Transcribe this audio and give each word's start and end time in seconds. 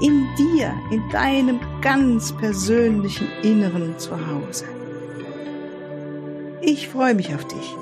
in 0.00 0.26
dir, 0.36 0.74
in 0.90 1.08
deinem 1.10 1.60
ganz 1.80 2.36
persönlichen 2.36 3.28
Inneren 3.42 3.98
zu 3.98 4.14
Hause. 4.26 4.66
Ich 6.60 6.88
freue 6.88 7.14
mich 7.14 7.34
auf 7.34 7.46
dich. 7.46 7.74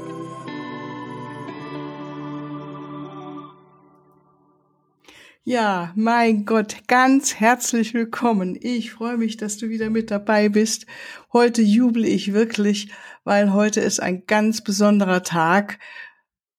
Ja, 5.44 5.92
mein 5.96 6.44
Gott, 6.44 6.76
ganz 6.86 7.34
herzlich 7.34 7.94
willkommen. 7.94 8.56
Ich 8.60 8.92
freue 8.92 9.16
mich, 9.16 9.38
dass 9.38 9.56
du 9.56 9.70
wieder 9.70 9.90
mit 9.90 10.10
dabei 10.12 10.48
bist. 10.48 10.86
Heute 11.32 11.62
jubel 11.62 12.04
ich 12.04 12.32
wirklich, 12.32 12.92
weil 13.24 13.52
heute 13.52 13.80
ist 13.80 14.00
ein 14.00 14.24
ganz 14.26 14.62
besonderer 14.62 15.24
Tag. 15.24 15.80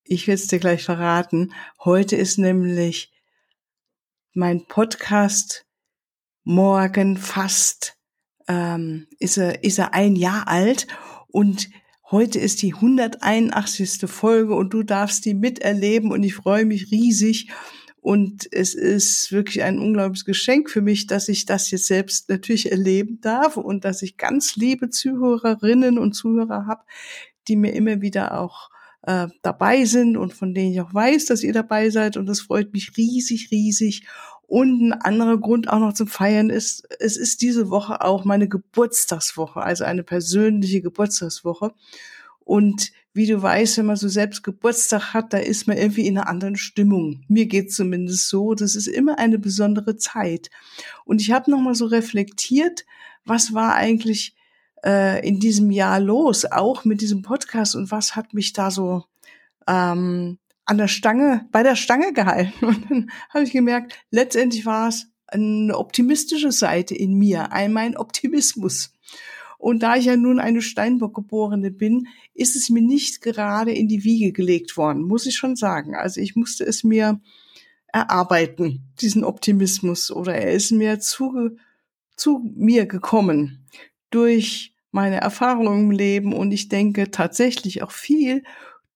Ich 0.04 0.28
will 0.28 0.34
es 0.34 0.48
dir 0.48 0.60
gleich 0.60 0.84
verraten. 0.84 1.54
Heute 1.80 2.18
ist 2.18 2.38
nämlich 2.38 3.13
mein 4.36 4.66
Podcast 4.66 5.68
morgen 6.44 7.18
fast 7.18 7.98
ähm, 8.48 9.06
ist 9.20 9.38
er 9.38 9.64
ist 9.64 9.78
er 9.78 9.94
ein 9.94 10.16
Jahr 10.16 10.48
alt 10.48 10.88
und 11.28 11.70
heute 12.10 12.40
ist 12.40 12.64
die 12.64 12.74
181. 12.74 14.10
Folge 14.10 14.56
und 14.56 14.74
du 14.74 14.82
darfst 14.82 15.26
die 15.26 15.36
miterleben 15.36 16.12
und 16.12 16.24
ich 16.24 16.34
freue 16.34 16.66
mich 16.66 16.92
riesig 16.92 17.52
und 18.02 18.52
es 18.52 18.74
ist 18.74 19.32
wirklich 19.32 19.62
ein 19.62 19.78
unglaubliches 19.78 20.26
Geschenk 20.26 20.72
für 20.72 20.82
mich, 20.82 21.06
dass 21.06 21.30
ich 21.30 21.46
das 21.46 21.70
jetzt 21.70 21.86
selbst 21.86 22.28
natürlich 22.28 22.72
erleben 22.72 23.22
darf 23.22 23.56
und 23.56 23.86
dass 23.86 24.02
ich 24.02 24.18
ganz 24.18 24.56
liebe 24.56 24.90
Zuhörerinnen 24.90 26.00
und 26.00 26.14
Zuhörer 26.14 26.66
habe, 26.66 26.84
die 27.48 27.56
mir 27.56 27.74
immer 27.74 28.02
wieder 28.02 28.40
auch 28.40 28.73
äh, 29.04 29.28
dabei 29.42 29.86
sind 29.86 30.18
und 30.18 30.34
von 30.34 30.54
denen 30.54 30.74
ich 30.74 30.82
auch 30.82 30.94
weiß, 30.94 31.26
dass 31.26 31.44
ihr 31.44 31.54
dabei 31.54 31.90
seid. 31.90 32.18
Und 32.18 32.26
das 32.26 32.42
freut 32.42 32.74
mich 32.74 32.98
riesig, 32.98 33.50
riesig. 33.52 34.06
Und 34.48 34.82
ein 34.82 34.94
anderer 34.94 35.38
Grund 35.38 35.70
auch 35.70 35.80
noch 35.80 35.94
zum 35.94 36.08
Feiern 36.08 36.50
ist, 36.50 36.88
es 37.00 37.18
ist 37.18 37.42
diese 37.42 37.70
Woche 37.70 38.02
auch 38.02 38.26
meine 38.26 38.48
Geburtstagswoche, 38.48 39.62
also 39.62 39.84
eine 39.84 40.04
persönliche 40.04 40.82
Geburtstagswoche. 40.82 41.74
Und 42.46 42.92
wie 43.14 43.28
du 43.28 43.42
weißt, 43.42 43.78
wenn 43.78 43.86
man 43.86 43.96
so 43.96 44.08
selbst 44.08 44.44
Geburtstag 44.44 45.14
hat, 45.14 45.34
da 45.34 45.38
ist 45.38 45.68
man 45.68 45.78
irgendwie 45.78 46.08
in 46.08 46.18
einer 46.18 46.28
anderen 46.28 46.56
Stimmung. 46.56 47.24
Mir 47.28 47.46
geht's 47.46 47.76
zumindest 47.76 48.28
so. 48.28 48.54
Das 48.54 48.76
ist 48.76 48.88
immer 48.88 49.20
eine 49.20 49.40
besondere 49.40 49.98
Zeit. 49.98 50.50
Und 51.06 51.22
ich 51.22 51.32
habe 51.32 51.50
nochmal 51.50 51.76
so 51.76 51.86
reflektiert, 51.86 52.86
was 53.26 53.54
war 53.54 53.76
eigentlich 53.76 54.36
äh, 54.84 55.28
in 55.28 55.40
diesem 55.40 55.72
Jahr 55.72 56.00
los, 56.00 56.46
auch 56.46 56.86
mit 56.86 57.02
diesem 57.02 57.22
Podcast 57.22 57.76
und 57.76 57.92
was 57.92 58.16
hat 58.16 58.34
mich 58.34 58.54
da 58.54 58.72
so 58.72 59.04
ähm, 59.68 60.38
an 60.66 60.78
der 60.78 60.88
Stange, 60.88 61.48
bei 61.52 61.64
der 61.64 61.76
Stange 61.76 62.14
gehalten. 62.14 62.66
Und 62.66 62.90
dann 62.90 63.12
habe 63.30 63.44
ich 63.44 63.52
gemerkt, 63.52 63.98
letztendlich 64.12 64.66
war 64.66 64.90
es 64.90 65.08
eine 65.28 65.78
optimistische 65.78 66.52
Seite 66.52 66.96
in 66.96 67.16
mir, 67.16 67.52
ein 67.52 67.74
mein 67.74 67.98
Optimismus. 67.98 68.94
Und 69.58 69.82
da 69.82 69.96
ich 69.96 70.06
ja 70.06 70.18
nun 70.18 70.40
eine 70.40 70.62
Steinbock-Geborene 70.62 71.72
bin, 71.72 72.08
ist 72.34 72.56
es 72.56 72.70
mir 72.70 72.82
nicht 72.82 73.22
gerade 73.22 73.72
in 73.72 73.88
die 73.88 74.04
Wiege 74.04 74.34
gelegt 74.34 74.76
worden, 74.76 75.04
muss 75.04 75.26
ich 75.26 75.36
schon 75.36 75.56
sagen. 75.56 75.96
Also 75.96 76.20
ich 76.20 76.36
musste 76.36 76.66
es 76.66 76.84
mir 76.84 77.22
erarbeiten, 77.88 78.84
diesen 79.00 79.24
Optimismus, 79.24 80.12
oder 80.12 80.36
er 80.36 80.52
ist 80.52 80.72
mir 80.72 81.00
zu, 81.00 81.52
zu 82.18 82.52
mir 82.56 82.86
gekommen 82.88 83.66
durch 84.10 84.73
meine 84.94 85.20
Erfahrungen 85.20 85.86
im 85.86 85.92
Leben 85.92 86.34
und 86.34 86.52
ich 86.52 86.70
denke 86.70 87.12
tatsächlich 87.12 87.82
auch 87.82 87.92
viel 87.92 88.44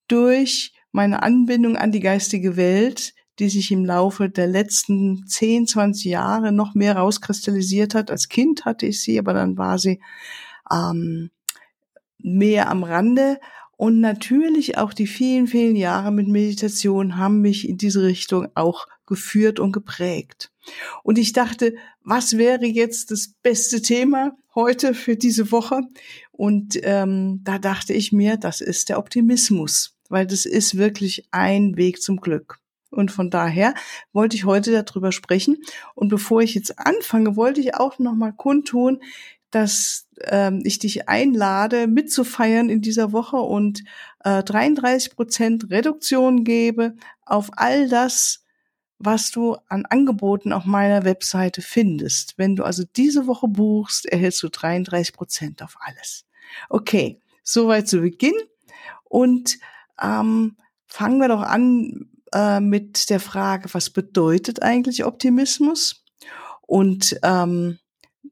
durch 0.07 0.73
meine 0.91 1.23
Anbindung 1.23 1.75
an 1.75 1.91
die 1.91 1.99
geistige 1.99 2.55
Welt, 2.55 3.13
die 3.39 3.49
sich 3.49 3.71
im 3.71 3.83
Laufe 3.83 4.29
der 4.29 4.47
letzten 4.47 5.25
10, 5.27 5.67
20 5.67 6.05
Jahre 6.05 6.51
noch 6.51 6.75
mehr 6.75 6.97
rauskristallisiert 6.97 7.95
hat. 7.95 8.11
Als 8.11 8.29
Kind 8.29 8.65
hatte 8.65 8.85
ich 8.85 9.01
sie, 9.01 9.17
aber 9.19 9.33
dann 9.33 9.57
war 9.57 9.79
sie 9.79 9.99
ähm, 10.71 11.31
mehr 12.19 12.69
am 12.69 12.83
Rande. 12.83 13.39
Und 13.77 13.99
natürlich 13.99 14.77
auch 14.77 14.91
die 14.91 15.07
vielen, 15.07 15.47
vielen 15.47 15.75
Jahre 15.75 16.11
mit 16.11 16.27
Meditation 16.27 17.17
haben 17.17 17.41
mich 17.41 17.69
in 17.69 17.77
diese 17.77 18.03
Richtung 18.03 18.47
auch 18.55 18.87
geführt 19.05 19.59
und 19.59 19.71
geprägt. 19.71 20.51
Und 21.03 21.17
ich 21.17 21.31
dachte, 21.31 21.75
was 22.03 22.37
wäre 22.37 22.65
jetzt 22.65 23.11
das 23.11 23.33
beste 23.41 23.81
Thema 23.81 24.35
heute 24.55 24.93
für 24.93 25.15
diese 25.15 25.51
Woche? 25.51 25.81
Und 26.31 26.77
ähm, 26.83 27.41
da 27.43 27.59
dachte 27.59 27.93
ich 27.93 28.11
mir, 28.11 28.37
das 28.37 28.61
ist 28.61 28.89
der 28.89 28.97
Optimismus, 28.97 29.95
weil 30.09 30.25
das 30.25 30.45
ist 30.45 30.77
wirklich 30.77 31.27
ein 31.31 31.77
Weg 31.77 32.01
zum 32.01 32.17
Glück. 32.17 32.59
Und 32.89 33.11
von 33.11 33.29
daher 33.29 33.73
wollte 34.13 34.35
ich 34.35 34.45
heute 34.45 34.71
darüber 34.71 35.11
sprechen. 35.11 35.57
Und 35.93 36.09
bevor 36.09 36.41
ich 36.41 36.55
jetzt 36.55 36.79
anfange, 36.79 37.35
wollte 37.35 37.61
ich 37.61 37.75
auch 37.75 37.99
noch 37.99 38.15
mal 38.15 38.31
kundtun, 38.31 39.01
dass 39.51 40.07
ähm, 40.25 40.61
ich 40.63 40.79
dich 40.79 41.07
einlade, 41.07 41.87
mitzufeiern 41.87 42.69
in 42.69 42.81
dieser 42.81 43.11
Woche 43.11 43.37
und 43.37 43.83
äh, 44.23 44.43
33 44.43 45.15
Prozent 45.15 45.69
Reduktion 45.69 46.43
gebe 46.43 46.95
auf 47.25 47.49
all 47.53 47.87
das, 47.87 48.43
was 48.99 49.31
du 49.31 49.57
an 49.67 49.85
Angeboten 49.85 50.51
auf 50.51 50.65
meiner 50.65 51.05
Webseite 51.05 51.61
findest. 51.61 52.37
Wenn 52.37 52.55
du 52.55 52.63
also 52.63 52.83
diese 52.95 53.27
Woche 53.27 53.47
buchst, 53.47 54.05
erhältst 54.07 54.41
du 54.43 54.49
33 54.49 55.13
Prozent 55.13 55.61
auf 55.61 55.77
alles. 55.79 56.25
Okay, 56.69 57.19
soweit 57.43 57.87
zu 57.87 58.01
Beginn. 58.01 58.35
Und 59.03 59.57
ähm, 60.01 60.57
fangen 60.87 61.19
wir 61.19 61.27
doch 61.27 61.41
an 61.41 62.09
äh, 62.33 62.59
mit 62.59 63.09
der 63.09 63.19
Frage, 63.19 63.73
was 63.73 63.89
bedeutet 63.89 64.61
eigentlich 64.63 65.05
Optimismus? 65.05 66.03
Und 66.61 67.17
ähm, 67.23 67.79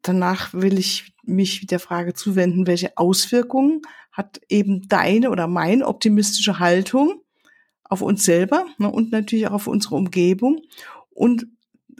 danach 0.07 0.53
will 0.53 0.77
ich 0.77 1.13
mich 1.23 1.65
der 1.67 1.79
Frage 1.79 2.13
zuwenden, 2.13 2.67
welche 2.67 2.97
Auswirkungen 2.97 3.81
hat 4.11 4.39
eben 4.49 4.87
deine 4.87 5.29
oder 5.29 5.47
meine 5.47 5.87
optimistische 5.87 6.59
Haltung 6.59 7.21
auf 7.83 8.01
uns 8.01 8.23
selber 8.23 8.65
ne, 8.77 8.89
und 8.89 9.11
natürlich 9.11 9.47
auch 9.47 9.53
auf 9.53 9.67
unsere 9.67 9.95
Umgebung. 9.95 10.61
Und, 11.09 11.47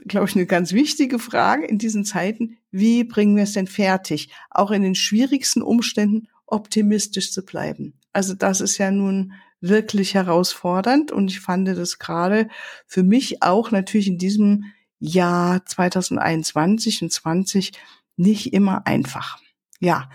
glaube 0.06 0.28
ich, 0.28 0.36
eine 0.36 0.46
ganz 0.46 0.72
wichtige 0.72 1.18
Frage 1.18 1.66
in 1.66 1.78
diesen 1.78 2.04
Zeiten, 2.04 2.56
wie 2.70 3.04
bringen 3.04 3.36
wir 3.36 3.44
es 3.44 3.52
denn 3.52 3.66
fertig, 3.66 4.30
auch 4.50 4.70
in 4.70 4.82
den 4.82 4.94
schwierigsten 4.94 5.62
Umständen 5.62 6.28
optimistisch 6.46 7.32
zu 7.32 7.44
bleiben? 7.44 7.94
Also 8.12 8.34
das 8.34 8.60
ist 8.60 8.78
ja 8.78 8.90
nun 8.90 9.32
wirklich 9.60 10.14
herausfordernd 10.14 11.12
und 11.12 11.30
ich 11.30 11.40
fand 11.40 11.66
das 11.68 11.98
gerade 11.98 12.48
für 12.86 13.02
mich 13.02 13.42
auch 13.42 13.70
natürlich 13.70 14.06
in 14.06 14.18
diesem 14.18 14.64
Jahr 14.98 15.64
2021 15.64 17.02
und 17.02 17.12
20 17.12 17.72
nicht 18.16 18.52
immer 18.52 18.86
einfach. 18.86 19.38
Ja, 19.80 20.08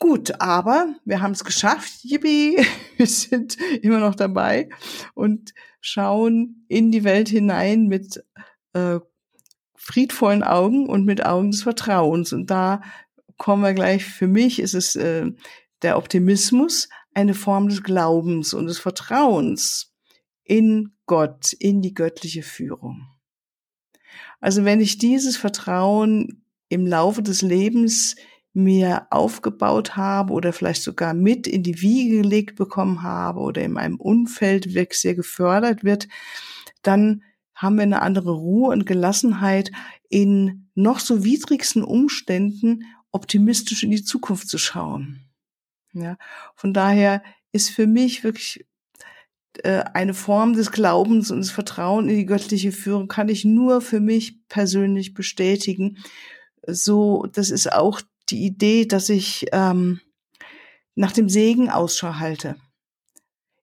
Gut, 0.00 0.40
aber 0.40 0.94
wir 1.04 1.20
haben 1.20 1.32
es 1.32 1.42
geschafft. 1.42 2.04
Yippie, 2.04 2.56
wir 2.96 3.06
sind 3.06 3.56
immer 3.82 3.98
noch 3.98 4.14
dabei 4.14 4.68
und 5.14 5.54
schauen 5.80 6.64
in 6.68 6.92
die 6.92 7.02
Welt 7.02 7.28
hinein 7.28 7.86
mit 7.86 8.24
äh, 8.74 9.00
friedvollen 9.74 10.44
Augen 10.44 10.88
und 10.88 11.04
mit 11.04 11.24
Augen 11.26 11.50
des 11.50 11.62
Vertrauens. 11.64 12.32
Und 12.32 12.48
da 12.48 12.80
kommen 13.38 13.62
wir 13.62 13.74
gleich, 13.74 14.04
für 14.04 14.28
mich 14.28 14.60
ist 14.60 14.74
es 14.74 14.94
äh, 14.94 15.32
der 15.82 15.96
Optimismus, 15.96 16.88
eine 17.14 17.34
Form 17.34 17.68
des 17.68 17.82
Glaubens 17.82 18.54
und 18.54 18.66
des 18.66 18.78
Vertrauens 18.78 19.92
in 20.44 20.92
Gott, 21.06 21.52
in 21.54 21.82
die 21.82 21.94
göttliche 21.94 22.42
Führung. 22.44 23.08
Also 24.40 24.64
wenn 24.64 24.80
ich 24.80 24.98
dieses 24.98 25.36
Vertrauen 25.36 26.44
im 26.68 26.86
Laufe 26.86 27.22
des 27.22 27.42
Lebens 27.42 28.16
mir 28.52 29.06
aufgebaut 29.10 29.96
habe 29.96 30.32
oder 30.32 30.52
vielleicht 30.52 30.82
sogar 30.82 31.14
mit 31.14 31.46
in 31.46 31.62
die 31.62 31.80
Wiege 31.80 32.22
gelegt 32.22 32.56
bekommen 32.56 33.02
habe 33.02 33.40
oder 33.40 33.62
in 33.62 33.72
meinem 33.72 33.96
Umfeld 34.00 34.74
weg 34.74 34.94
sehr 34.94 35.14
gefördert 35.14 35.84
wird, 35.84 36.08
dann 36.82 37.22
haben 37.54 37.76
wir 37.76 37.82
eine 37.82 38.02
andere 38.02 38.32
Ruhe 38.32 38.70
und 38.72 38.86
Gelassenheit 38.86 39.70
in 40.08 40.70
noch 40.74 41.00
so 41.00 41.24
widrigsten 41.24 41.82
Umständen 41.82 42.84
optimistisch 43.10 43.82
in 43.82 43.90
die 43.90 44.04
Zukunft 44.04 44.48
zu 44.48 44.58
schauen. 44.58 45.28
Ja, 45.92 46.16
von 46.54 46.72
daher 46.72 47.22
ist 47.52 47.70
für 47.70 47.86
mich 47.86 48.22
wirklich 48.22 48.66
äh, 49.64 49.84
eine 49.94 50.14
Form 50.14 50.54
des 50.54 50.72
Glaubens 50.72 51.30
und 51.30 51.40
des 51.40 51.50
Vertrauens 51.50 52.10
in 52.10 52.16
die 52.16 52.26
göttliche 52.26 52.72
Führung 52.72 53.08
kann 53.08 53.28
ich 53.28 53.44
nur 53.44 53.80
für 53.80 54.00
mich 54.00 54.46
persönlich 54.48 55.14
bestätigen 55.14 55.98
so, 56.70 57.26
das 57.32 57.50
ist 57.50 57.72
auch 57.72 58.00
die 58.28 58.44
Idee, 58.44 58.84
dass 58.84 59.08
ich 59.08 59.46
ähm, 59.52 60.00
nach 60.94 61.12
dem 61.12 61.28
Segen 61.28 61.70
Ausschau 61.70 62.14
halte. 62.16 62.56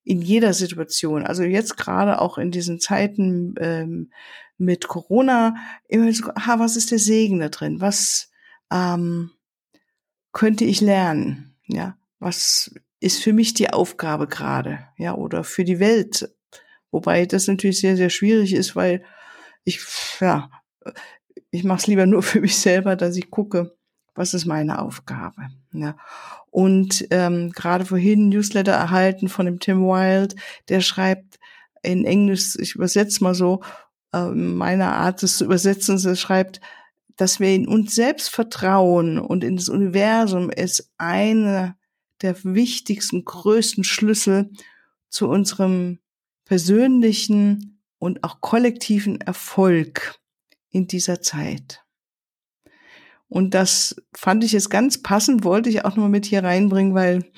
In 0.03 0.21
jeder 0.21 0.53
Situation. 0.53 1.25
Also 1.25 1.43
jetzt 1.43 1.77
gerade 1.77 2.21
auch 2.21 2.37
in 2.37 2.51
diesen 2.51 2.79
Zeiten 2.79 3.55
ähm, 3.59 4.11
mit 4.57 4.87
Corona, 4.87 5.55
immer 5.87 6.11
so, 6.13 6.27
ha, 6.27 6.59
was 6.59 6.75
ist 6.75 6.91
der 6.91 6.99
Segen 6.99 7.39
da 7.39 7.49
drin? 7.49 7.81
Was 7.81 8.31
ähm, 8.71 9.31
könnte 10.31 10.65
ich 10.65 10.81
lernen? 10.81 11.55
Ja, 11.67 11.97
was 12.19 12.73
ist 13.05 13.21
für 13.21 13.33
mich 13.33 13.53
die 13.53 13.69
Aufgabe 13.69 14.25
gerade? 14.25 14.79
Ja, 14.97 15.13
oder 15.13 15.43
für 15.43 15.63
die 15.63 15.79
Welt? 15.79 16.33
Wobei 16.89 17.27
das 17.27 17.47
natürlich 17.47 17.79
sehr, 17.79 17.95
sehr 17.95 18.09
schwierig 18.09 18.51
ist, 18.51 18.75
weil 18.75 19.03
ich, 19.63 19.79
ja, 20.19 20.49
ich 21.51 21.63
mache 21.63 21.77
es 21.77 21.87
lieber 21.87 22.07
nur 22.07 22.23
für 22.23 22.41
mich 22.41 22.57
selber, 22.57 22.95
dass 22.95 23.15
ich 23.15 23.29
gucke, 23.29 23.77
was 24.15 24.33
ist 24.33 24.47
meine 24.47 24.81
Aufgabe. 24.81 25.49
Ja. 25.71 25.95
Und 26.49 27.05
ähm, 27.11 27.51
gerade 27.51 27.85
vorhin 27.85 28.29
Newsletter 28.29 28.71
erhalten 28.71 29.27
von 29.29 29.45
dem 29.45 29.59
Tim 29.59 29.83
Wild, 29.83 30.35
der 30.69 30.81
schreibt 30.81 31.37
in 31.83 32.05
Englisch, 32.05 32.55
ich 32.59 32.73
übersetze 32.73 33.23
mal 33.23 33.35
so, 33.35 33.61
äh, 34.13 34.29
meine 34.29 34.87
Art 34.87 35.21
es 35.21 35.37
zu 35.37 35.45
übersetzen, 35.45 36.03
er 36.03 36.15
schreibt, 36.15 36.59
dass 37.17 37.39
wir 37.39 37.53
in 37.53 37.67
uns 37.67 37.93
selbst 37.93 38.31
vertrauen 38.31 39.19
und 39.19 39.43
in 39.43 39.57
das 39.57 39.69
Universum 39.69 40.49
ist 40.49 40.91
eine 40.97 41.75
der 42.21 42.43
wichtigsten, 42.43 43.25
größten 43.25 43.83
Schlüssel 43.83 44.51
zu 45.09 45.27
unserem 45.27 45.99
persönlichen 46.45 47.81
und 47.97 48.23
auch 48.23 48.41
kollektiven 48.41 49.19
Erfolg 49.21 50.19
in 50.69 50.87
dieser 50.87 51.21
Zeit. 51.21 51.83
Und 53.27 53.53
das 53.53 53.95
fand 54.15 54.43
ich 54.43 54.51
jetzt 54.51 54.69
ganz 54.69 55.01
passend, 55.01 55.43
wollte 55.43 55.69
ich 55.69 55.83
auch 55.83 55.91
nochmal 55.91 56.09
mit 56.09 56.25
hier 56.25 56.43
reinbringen, 56.43 56.93
weil 56.93 57.31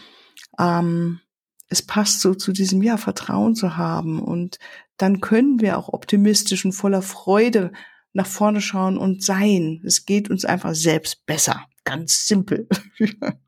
ähm, 0.60 1.22
es 1.70 1.82
passt 1.82 2.22
so 2.22 2.34
zu 2.34 2.52
diesem, 2.52 2.82
ja, 2.82 2.98
Vertrauen 2.98 3.56
zu 3.56 3.78
haben. 3.78 4.22
Und 4.22 4.60
dann 4.98 5.22
können 5.22 5.62
wir 5.62 5.78
auch 5.78 5.90
optimistisch 5.90 6.66
und 6.66 6.74
voller 6.74 7.02
Freude 7.02 7.72
nach 8.14 8.28
vorne 8.28 8.62
schauen 8.62 8.98
und 8.98 9.24
sein. 9.24 9.82
Es 9.86 10.06
geht 10.06 10.30
uns 10.30 10.46
einfach 10.46 10.74
selbst 10.76 11.26
besser. 11.26 11.66
Ganz 11.84 12.28
simpel. 12.28 12.68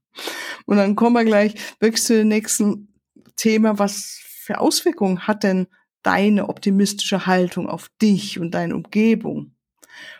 und 0.65 0.77
dann 0.77 0.95
kommen 0.95 1.15
wir 1.15 1.25
gleich 1.25 1.55
wirklich 1.79 2.03
zu 2.03 2.17
dem 2.17 2.27
nächsten 2.27 2.93
Thema. 3.35 3.79
Was 3.79 4.19
für 4.23 4.59
Auswirkungen 4.59 5.27
hat 5.27 5.43
denn 5.43 5.67
deine 6.03 6.49
optimistische 6.49 7.25
Haltung 7.25 7.69
auf 7.69 7.89
dich 8.01 8.39
und 8.39 8.51
deine 8.51 8.75
Umgebung? 8.75 9.55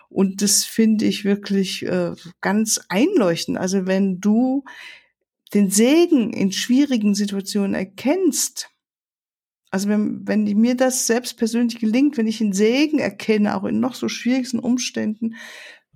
Und 0.10 0.42
das 0.42 0.66
finde 0.66 1.06
ich 1.06 1.24
wirklich 1.24 1.86
äh, 1.86 2.14
ganz 2.42 2.80
einleuchtend. 2.90 3.58
Also 3.58 3.86
wenn 3.86 4.20
du 4.20 4.64
den 5.54 5.70
Segen 5.70 6.34
in 6.34 6.52
schwierigen 6.52 7.14
Situationen 7.14 7.76
erkennst, 7.76 8.70
also 9.72 9.88
wenn, 9.88 10.28
wenn 10.28 10.44
mir 10.44 10.76
das 10.76 11.06
selbst 11.06 11.38
persönlich 11.38 11.80
gelingt, 11.80 12.18
wenn 12.18 12.28
ich 12.28 12.40
den 12.40 12.54
Segen 12.54 12.98
erkenne, 12.98 13.56
auch 13.56 13.66
in 13.66 13.80
noch 13.80 13.94
so 13.94 14.10
schwierigsten 14.10 14.60
Umständen, 14.60 15.36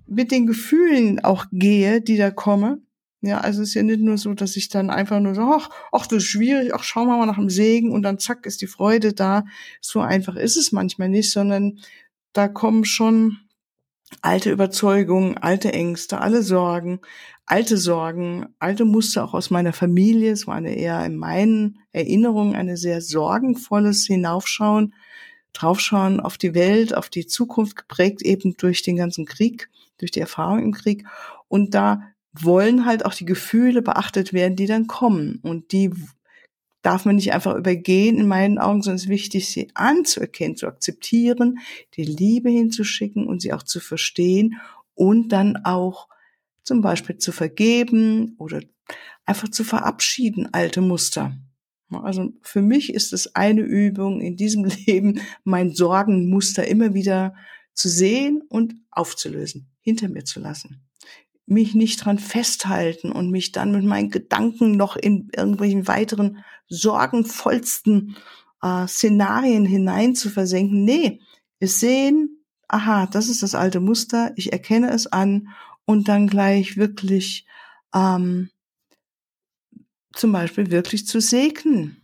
mit 0.06 0.30
den 0.30 0.46
Gefühlen 0.46 1.24
auch 1.24 1.46
gehe, 1.50 2.00
die 2.00 2.16
da 2.16 2.30
kommen. 2.30 2.83
Ja, 3.26 3.38
also 3.38 3.62
es 3.62 3.70
ist 3.70 3.74
ja 3.74 3.82
nicht 3.82 4.00
nur 4.00 4.18
so, 4.18 4.34
dass 4.34 4.54
ich 4.56 4.68
dann 4.68 4.90
einfach 4.90 5.18
nur 5.18 5.34
so, 5.34 5.42
ach, 5.42 5.70
ach, 5.92 6.06
das 6.06 6.18
ist 6.18 6.28
schwierig, 6.28 6.74
ach, 6.74 6.82
schauen 6.82 7.06
wir 7.06 7.16
mal 7.16 7.24
nach 7.24 7.36
dem 7.36 7.48
Segen 7.48 7.90
und 7.90 8.02
dann 8.02 8.18
zack 8.18 8.44
ist 8.44 8.60
die 8.60 8.66
Freude 8.66 9.14
da. 9.14 9.44
So 9.80 10.00
einfach 10.00 10.36
ist 10.36 10.56
es 10.56 10.72
manchmal 10.72 11.08
nicht, 11.08 11.32
sondern 11.32 11.78
da 12.34 12.48
kommen 12.48 12.84
schon 12.84 13.38
alte 14.20 14.50
Überzeugungen, 14.50 15.38
alte 15.38 15.72
Ängste, 15.72 16.20
alle 16.20 16.42
Sorgen, 16.42 17.00
alte 17.46 17.78
Sorgen, 17.78 18.46
alte 18.58 18.84
Muster 18.84 19.24
auch 19.24 19.32
aus 19.32 19.48
meiner 19.50 19.72
Familie. 19.72 20.32
Es 20.32 20.46
war 20.46 20.56
eine 20.56 20.74
eher 20.76 21.04
in 21.06 21.16
meinen 21.16 21.78
Erinnerungen 21.92 22.54
eine 22.54 22.76
sehr 22.76 23.00
sorgenvolles 23.00 24.06
Hinaufschauen, 24.06 24.94
draufschauen 25.54 26.20
auf 26.20 26.36
die 26.36 26.54
Welt, 26.54 26.94
auf 26.94 27.08
die 27.08 27.26
Zukunft, 27.26 27.76
geprägt 27.76 28.20
eben 28.20 28.54
durch 28.58 28.82
den 28.82 28.96
ganzen 28.96 29.24
Krieg, 29.24 29.70
durch 29.96 30.10
die 30.10 30.20
Erfahrung 30.20 30.62
im 30.62 30.72
Krieg. 30.72 31.06
Und 31.48 31.74
da 31.74 32.02
wollen 32.34 32.84
halt 32.84 33.04
auch 33.04 33.14
die 33.14 33.24
Gefühle 33.24 33.82
beachtet 33.82 34.32
werden, 34.32 34.56
die 34.56 34.66
dann 34.66 34.86
kommen. 34.86 35.38
Und 35.42 35.72
die 35.72 35.90
darf 36.82 37.04
man 37.04 37.16
nicht 37.16 37.32
einfach 37.32 37.54
übergehen 37.54 38.18
in 38.18 38.28
meinen 38.28 38.58
Augen, 38.58 38.82
sondern 38.82 38.96
es 38.96 39.04
ist 39.04 39.08
wichtig, 39.08 39.48
sie 39.48 39.70
anzuerkennen, 39.74 40.56
zu 40.56 40.66
akzeptieren, 40.66 41.58
die 41.94 42.04
Liebe 42.04 42.50
hinzuschicken 42.50 43.26
und 43.26 43.40
sie 43.40 43.52
auch 43.52 43.62
zu 43.62 43.80
verstehen 43.80 44.60
und 44.94 45.30
dann 45.30 45.64
auch 45.64 46.08
zum 46.62 46.82
Beispiel 46.82 47.18
zu 47.18 47.32
vergeben 47.32 48.34
oder 48.38 48.60
einfach 49.24 49.48
zu 49.48 49.64
verabschieden, 49.64 50.48
alte 50.52 50.80
Muster. 50.80 51.36
Also 51.90 52.32
für 52.42 52.60
mich 52.60 52.92
ist 52.92 53.12
es 53.12 53.34
eine 53.34 53.62
Übung 53.62 54.20
in 54.20 54.36
diesem 54.36 54.64
Leben, 54.86 55.20
mein 55.44 55.72
Sorgenmuster 55.72 56.66
immer 56.66 56.94
wieder 56.94 57.34
zu 57.72 57.88
sehen 57.88 58.42
und 58.48 58.74
aufzulösen, 58.90 59.70
hinter 59.80 60.08
mir 60.08 60.24
zu 60.24 60.40
lassen 60.40 60.84
mich 61.46 61.74
nicht 61.74 62.04
dran 62.04 62.18
festhalten 62.18 63.12
und 63.12 63.30
mich 63.30 63.52
dann 63.52 63.72
mit 63.72 63.84
meinen 63.84 64.10
Gedanken 64.10 64.76
noch 64.76 64.96
in 64.96 65.28
irgendwelchen 65.36 65.86
weiteren 65.86 66.44
sorgenvollsten 66.68 68.16
äh, 68.62 68.86
Szenarien 68.86 69.66
hinein 69.66 70.14
zu 70.14 70.30
versenken. 70.30 70.84
Nee, 70.84 71.20
wir 71.58 71.68
sehen, 71.68 72.44
aha, 72.68 73.06
das 73.06 73.28
ist 73.28 73.42
das 73.42 73.54
alte 73.54 73.80
Muster, 73.80 74.32
ich 74.36 74.52
erkenne 74.52 74.90
es 74.90 75.06
an 75.06 75.48
und 75.84 76.08
dann 76.08 76.26
gleich 76.26 76.76
wirklich 76.76 77.46
ähm, 77.94 78.50
zum 80.14 80.32
Beispiel 80.32 80.70
wirklich 80.70 81.06
zu 81.06 81.20
segnen. 81.20 82.00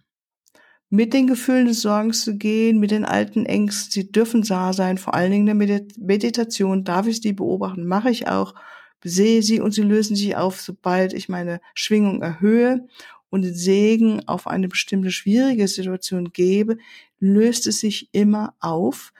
Mit 0.93 1.15
den 1.15 1.29
Gefühlen 1.29 1.67
des 1.67 1.83
Sorgens 1.83 2.25
zu 2.25 2.37
gehen, 2.37 2.81
mit 2.81 2.91
den 2.91 3.05
alten 3.05 3.47
Ängsten, 3.47 3.93
sie 3.93 4.11
dürfen 4.11 4.43
da 4.43 4.73
sein, 4.73 4.99
vor 4.99 5.15
allen 5.15 5.31
Dingen 5.31 5.47
in 5.47 5.59
der 5.69 5.87
Meditation 5.97 6.83
darf 6.83 7.07
ich 7.07 7.21
die 7.21 7.33
beobachten, 7.33 7.87
mache 7.87 8.11
ich 8.11 8.27
auch 8.27 8.55
sehe 9.03 9.43
sie 9.43 9.61
und 9.61 9.73
sie 9.73 9.83
lösen 9.83 10.17
sich 10.17 10.37
auf, 10.37 10.61
sobald 10.61 11.13
ich 11.13 11.29
meine 11.29 11.61
Schwingung 11.75 12.23
erhöhe 12.23 12.87
und 13.31 13.43
den 13.43 13.55
Segen 13.55 14.27
auf 14.29 14.47
eine 14.47 14.69
bestimmte 14.69 15.11
schwierige 15.11 15.69
Situation 15.69 16.33
gebe, 16.33 16.79
löst 17.19 17.67
es 17.67 17.81
sich 17.81 18.09
immer 18.13 18.55
auf 18.61 19.13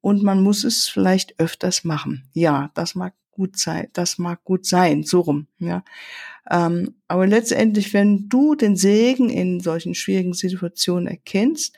und 0.00 0.22
man 0.22 0.42
muss 0.42 0.64
es 0.64 0.88
vielleicht 0.88 1.38
öfters 1.40 1.84
machen. 1.84 2.28
Ja, 2.34 2.70
das 2.74 2.94
mag 2.94 3.14
gut 3.30 3.58
sein, 3.58 3.88
das 3.92 4.18
mag 4.18 4.44
gut 4.44 4.66
sein, 4.66 5.02
so 5.02 5.20
rum, 5.20 5.46
ja. 5.58 5.82
Ähm, 6.50 6.94
aber 7.08 7.26
letztendlich, 7.26 7.94
wenn 7.94 8.28
du 8.28 8.54
den 8.54 8.76
Segen 8.76 9.30
in 9.30 9.60
solchen 9.60 9.94
schwierigen 9.94 10.34
Situationen 10.34 11.06
erkennst, 11.06 11.74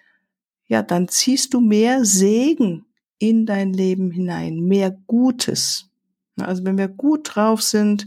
ja, 0.67 0.83
dann 0.83 1.09
ziehst 1.09 1.55
du 1.55 1.61
mehr 1.61 2.05
Segen 2.05 2.85
in 3.19 3.47
dein 3.47 3.73
Leben 3.73 4.11
hinein, 4.11 4.61
mehr 4.61 4.91
Gutes. 5.07 5.89
Also 6.41 6.65
wenn 6.65 6.79
wir 6.79 6.89
gut 6.89 7.35
drauf 7.35 7.63
sind, 7.63 8.07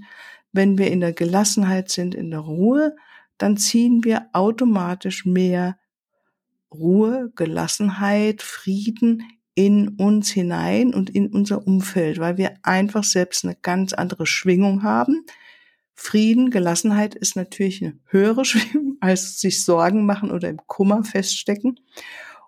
wenn 0.52 0.78
wir 0.78 0.92
in 0.92 1.00
der 1.00 1.14
Gelassenheit 1.14 1.90
sind, 1.90 2.16
in 2.16 2.32
der 2.32 2.40
Ruhe, 2.40 2.96
dann 3.38 3.58
ziehen 3.58 4.04
wir 4.04 4.28
automatisch 4.34 5.26
mehr 5.26 5.78
Ruhe, 6.72 7.32
Gelassenheit, 7.36 8.42
Frieden 8.42 9.24
in 9.56 9.90
uns 9.90 10.32
hinein 10.32 10.94
und 10.94 11.10
in 11.10 11.28
unser 11.28 11.66
Umfeld, 11.66 12.20
weil 12.20 12.38
wir 12.38 12.54
einfach 12.64 13.04
selbst 13.04 13.44
eine 13.44 13.56
ganz 13.56 13.94
andere 13.94 14.26
Schwingung 14.26 14.84
haben. 14.84 15.26
Frieden, 15.94 16.50
Gelassenheit 16.50 17.16
ist 17.16 17.36
natürlich 17.36 17.84
eine 17.84 18.00
höhere 18.06 18.46
Schwingung 18.46 18.98
als 19.02 19.40
sich 19.40 19.64
Sorgen 19.64 20.06
machen 20.06 20.32
oder 20.32 20.50
im 20.50 20.60
Kummer 20.68 21.04
feststecken. 21.04 21.80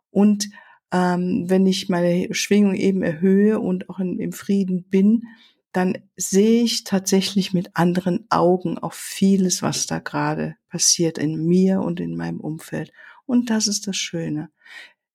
Und 0.10 0.50
ähm, 0.94 1.46
wenn 1.48 1.66
ich 1.66 1.90
meine 1.90 2.34
Schwingung 2.34 2.76
eben 2.76 3.02
erhöhe 3.02 3.60
und 3.60 3.90
auch 3.90 4.00
in, 4.00 4.20
im 4.20 4.34
Frieden 4.34 4.84
bin, 4.84 5.24
dann 5.72 5.98
sehe 6.16 6.64
ich 6.64 6.84
tatsächlich 6.84 7.54
mit 7.54 7.72
anderen 7.76 8.26
Augen 8.30 8.78
auf 8.78 8.94
vieles, 8.94 9.62
was 9.62 9.88
da 9.88 10.00
gerade 10.00 10.56
passiert 10.70 11.18
in 11.18 11.46
mir 11.46 11.82
und 11.82 12.00
in 12.00 12.16
meinem 12.16 12.40
Umfeld. 12.40 12.92
Und 13.26 13.50
das 13.50 13.68
ist 13.68 13.88
das 13.88 13.96
Schöne. 13.96 14.50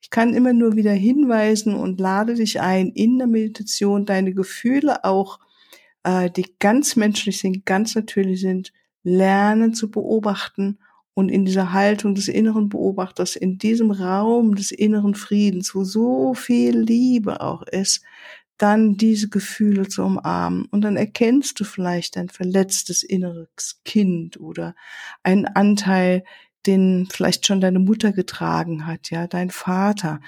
Ich 0.01 0.11
kann 0.11 0.35
immer 0.35 0.53
nur 0.53 0.77
wieder 0.77 0.93
hinweisen 0.93 1.75
und 1.75 2.01
lade 2.01 2.35
dich 2.35 2.61
ein, 2.61 2.91
in 2.91 3.19
der 3.19 3.27
Meditation 3.27 4.07
deine 4.07 4.33
Gefühle 4.35 5.05
auch, 5.05 5.41
äh, 6.05 6.31
die 6.31 6.55
ganz 6.59 6.97
menschlich 6.97 7.39
sind, 7.39 7.67
ganz 7.67 7.95
natürlich 7.95 8.41
sind, 8.41 8.73
lernen 9.03 9.75
zu 9.75 9.91
beobachten 9.91 10.79
und 11.15 11.29
in 11.29 11.45
dieser 11.45 11.73
Haltung 11.73 12.15
des 12.15 12.29
inneren 12.29 12.69
Beobachters, 12.69 13.37
in 13.37 13.59
diesem 13.59 13.91
Raum 13.91 14.55
des 14.55 14.71
inneren 14.71 15.15
Friedens, 15.15 15.75
wo 15.75 15.83
so 15.83 16.35
viel 16.35 16.79
Liebe 16.79 17.41
auch 17.41 17.63
ist, 17.63 18.03
dann 18.59 18.97
diese 18.97 19.29
Gefühle 19.29 19.89
zu 19.89 20.03
umarmen. 20.03 20.67
Und 20.67 20.83
dann 20.83 20.97
erkennst 20.97 21.61
du 21.61 21.65
vielleicht 21.65 22.17
ein 22.17 22.29
verletztes 22.29 23.03
inneres 23.03 23.81
Kind 23.85 24.41
oder 24.41 24.75
einen 25.23 25.47
Anteil, 25.47 26.25
den 26.67 27.09
vielleicht 27.11 27.47
schon 27.47 27.61
deine 27.61 27.79
Mutter 27.79 28.13
getragen 28.13 28.87
hat, 28.87 29.11
ja, 29.11 29.27
dein 29.27 29.51
Vater, 29.51 30.21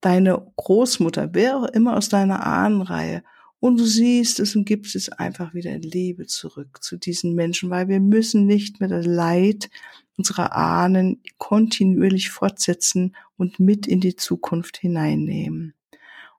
deine 0.00 0.46
Großmutter, 0.56 1.30
wer 1.32 1.58
auch 1.58 1.64
immer 1.64 1.96
aus 1.96 2.08
deiner 2.08 2.46
Ahnenreihe. 2.46 3.22
Und 3.60 3.80
du 3.80 3.84
siehst 3.84 4.40
es 4.40 4.54
und 4.54 4.66
gibst 4.66 4.94
es 4.94 5.08
einfach 5.08 5.54
wieder 5.54 5.70
in 5.72 5.82
Liebe 5.82 6.26
zurück 6.26 6.82
zu 6.82 6.98
diesen 6.98 7.34
Menschen, 7.34 7.70
weil 7.70 7.88
wir 7.88 8.00
müssen 8.00 8.44
nicht 8.46 8.80
mehr 8.80 8.90
das 8.90 9.06
Leid 9.06 9.70
unserer 10.16 10.54
Ahnen 10.54 11.22
kontinuierlich 11.38 12.30
fortsetzen 12.30 13.16
und 13.36 13.58
mit 13.58 13.86
in 13.86 14.00
die 14.00 14.16
Zukunft 14.16 14.76
hineinnehmen. 14.76 15.74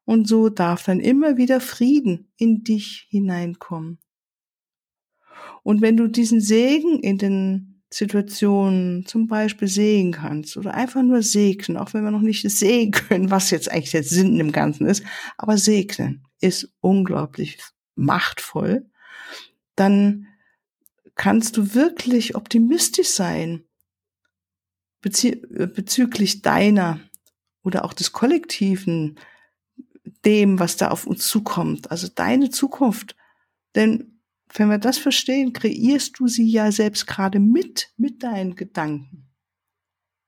Und 0.05 0.27
so 0.27 0.49
darf 0.49 0.83
dann 0.83 0.99
immer 0.99 1.37
wieder 1.37 1.59
Frieden 1.59 2.31
in 2.37 2.63
dich 2.63 3.07
hineinkommen. 3.09 3.99
Und 5.63 5.81
wenn 5.81 5.97
du 5.97 6.07
diesen 6.07 6.41
Segen 6.41 6.99
in 6.99 7.17
den 7.17 7.81
Situationen 7.91 9.05
zum 9.05 9.27
Beispiel 9.27 9.67
sehen 9.67 10.11
kannst 10.11 10.57
oder 10.57 10.73
einfach 10.73 11.01
nur 11.01 11.21
segnen, 11.21 11.77
auch 11.77 11.93
wenn 11.93 12.03
wir 12.03 12.11
noch 12.11 12.21
nicht 12.21 12.49
sehen 12.49 12.91
können, 12.91 13.31
was 13.31 13.51
jetzt 13.51 13.71
eigentlich 13.71 13.91
der 13.91 14.03
Sinn 14.03 14.39
im 14.39 14.51
Ganzen 14.51 14.85
ist, 14.85 15.03
aber 15.37 15.57
segnen 15.57 16.23
ist 16.41 16.73
unglaublich 16.81 17.57
machtvoll, 17.95 18.89
dann 19.75 20.27
kannst 21.15 21.57
du 21.57 21.73
wirklich 21.73 22.35
optimistisch 22.35 23.09
sein 23.09 23.63
bezü 25.01 25.35
bezüglich 25.67 26.41
deiner 26.41 26.99
oder 27.63 27.85
auch 27.85 27.93
des 27.93 28.11
kollektiven, 28.11 29.17
dem, 30.25 30.59
was 30.59 30.77
da 30.77 30.89
auf 30.89 31.05
uns 31.07 31.27
zukommt, 31.27 31.91
also 31.91 32.07
deine 32.13 32.49
Zukunft. 32.49 33.15
Denn 33.75 34.19
wenn 34.53 34.69
wir 34.69 34.77
das 34.77 34.97
verstehen, 34.97 35.53
kreierst 35.53 36.19
du 36.19 36.27
sie 36.27 36.49
ja 36.49 36.71
selbst 36.71 37.07
gerade 37.07 37.39
mit, 37.39 37.91
mit 37.97 38.23
deinen 38.23 38.55
Gedanken. 38.55 39.27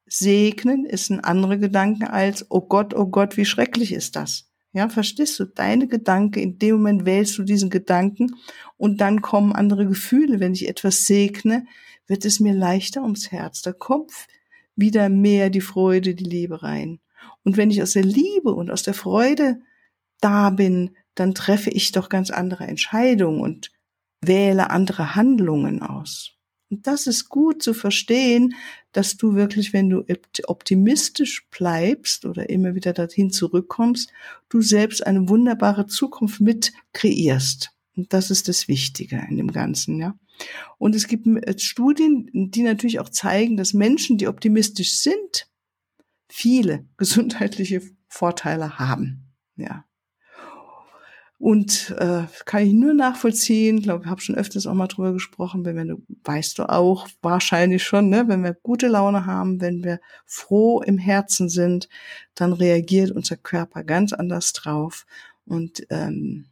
Segnen 0.05 0.85
ist 0.85 1.09
ein 1.09 1.19
anderer 1.19 1.57
Gedanke 1.57 2.11
als, 2.11 2.45
oh 2.49 2.61
Gott, 2.61 2.93
oh 2.93 3.07
Gott, 3.07 3.37
wie 3.37 3.45
schrecklich 3.45 3.91
ist 3.91 4.15
das? 4.15 4.49
Ja, 4.73 4.89
verstehst 4.89 5.39
du? 5.39 5.45
Deine 5.45 5.87
Gedanke, 5.87 6.39
in 6.39 6.59
dem 6.59 6.75
Moment 6.75 7.05
wählst 7.05 7.37
du 7.37 7.43
diesen 7.43 7.69
Gedanken 7.69 8.35
und 8.77 9.01
dann 9.01 9.21
kommen 9.21 9.53
andere 9.53 9.87
Gefühle. 9.87 10.39
Wenn 10.39 10.53
ich 10.53 10.67
etwas 10.67 11.05
segne, 11.05 11.65
wird 12.05 12.25
es 12.25 12.39
mir 12.39 12.53
leichter 12.53 13.01
ums 13.03 13.31
Herz. 13.31 13.61
Da 13.61 13.73
kommt 13.73 14.11
wieder 14.75 15.09
mehr 15.09 15.49
die 15.49 15.61
Freude, 15.61 16.15
die 16.15 16.23
Liebe 16.23 16.63
rein. 16.63 16.99
Und 17.43 17.57
wenn 17.57 17.71
ich 17.71 17.81
aus 17.81 17.93
der 17.93 18.03
Liebe 18.03 18.53
und 18.53 18.69
aus 18.69 18.83
der 18.83 18.93
Freude 18.93 19.59
da 20.21 20.49
bin, 20.49 20.95
dann 21.15 21.33
treffe 21.33 21.69
ich 21.69 21.91
doch 21.91 22.09
ganz 22.09 22.29
andere 22.29 22.65
Entscheidungen 22.65 23.41
und 23.41 23.71
wähle 24.21 24.69
andere 24.69 25.15
Handlungen 25.15 25.81
aus. 25.81 26.37
Und 26.69 26.85
das 26.85 27.07
ist 27.07 27.29
gut 27.29 27.63
zu 27.63 27.73
verstehen, 27.73 28.55
dass 28.91 29.15
du 29.15 29.35
wirklich, 29.35 29.71
wenn 29.73 29.89
du 29.89 30.03
optimistisch 30.47 31.47
bleibst 31.49 32.25
oder 32.25 32.49
immer 32.49 32.75
wieder 32.75 32.93
dorthin 32.93 33.31
zurückkommst, 33.31 34.11
du 34.49 34.61
selbst 34.61 35.05
eine 35.05 35.29
wunderbare 35.29 35.85
Zukunft 35.85 36.41
mit 36.41 36.73
kreierst. 36.93 37.71
Und 37.95 38.11
das 38.13 38.31
ist 38.31 38.47
das 38.47 38.67
Wichtige 38.67 39.25
in 39.29 39.37
dem 39.37 39.51
Ganzen, 39.51 39.99
ja. 39.99 40.17
Und 40.77 40.93
es 40.93 41.07
gibt 41.07 41.27
Studien, 41.59 42.29
die 42.31 42.61
natürlich 42.61 42.99
auch 42.99 43.09
zeigen, 43.09 43.57
dass 43.57 43.73
Menschen, 43.73 44.19
die 44.19 44.27
optimistisch 44.27 44.99
sind, 44.99 45.49
viele 46.29 46.85
gesundheitliche 46.97 47.81
Vorteile 48.07 48.77
haben, 48.77 49.33
ja. 49.55 49.86
Und 51.39 51.95
äh, 51.99 52.23
kann 52.45 52.65
ich 52.65 52.73
nur 52.73 52.95
nachvollziehen, 52.95 53.81
glaube 53.81 54.03
ich, 54.03 54.09
habe 54.09 54.21
schon 54.21 54.35
öfters 54.35 54.65
auch 54.65 54.73
mal 54.73 54.87
drüber 54.87 55.13
gesprochen, 55.13 55.65
wenn 55.65 55.75
wir, 55.75 55.97
weißt 56.23 56.57
du 56.57 56.67
auch, 56.67 57.07
wahrscheinlich 57.21 57.83
schon, 57.83 58.09
ne, 58.09 58.27
wenn 58.27 58.43
wir 58.43 58.55
gute 58.55 58.87
Laune 58.87 59.27
haben, 59.27 59.61
wenn 59.61 59.83
wir 59.83 59.99
froh 60.25 60.81
im 60.81 60.97
Herzen 60.97 61.47
sind, 61.47 61.89
dann 62.33 62.53
reagiert 62.53 63.11
unser 63.11 63.37
Körper 63.37 63.83
ganz 63.83 64.13
anders 64.13 64.51
drauf. 64.53 65.05
Und 65.45 65.85
ähm, 65.91 66.47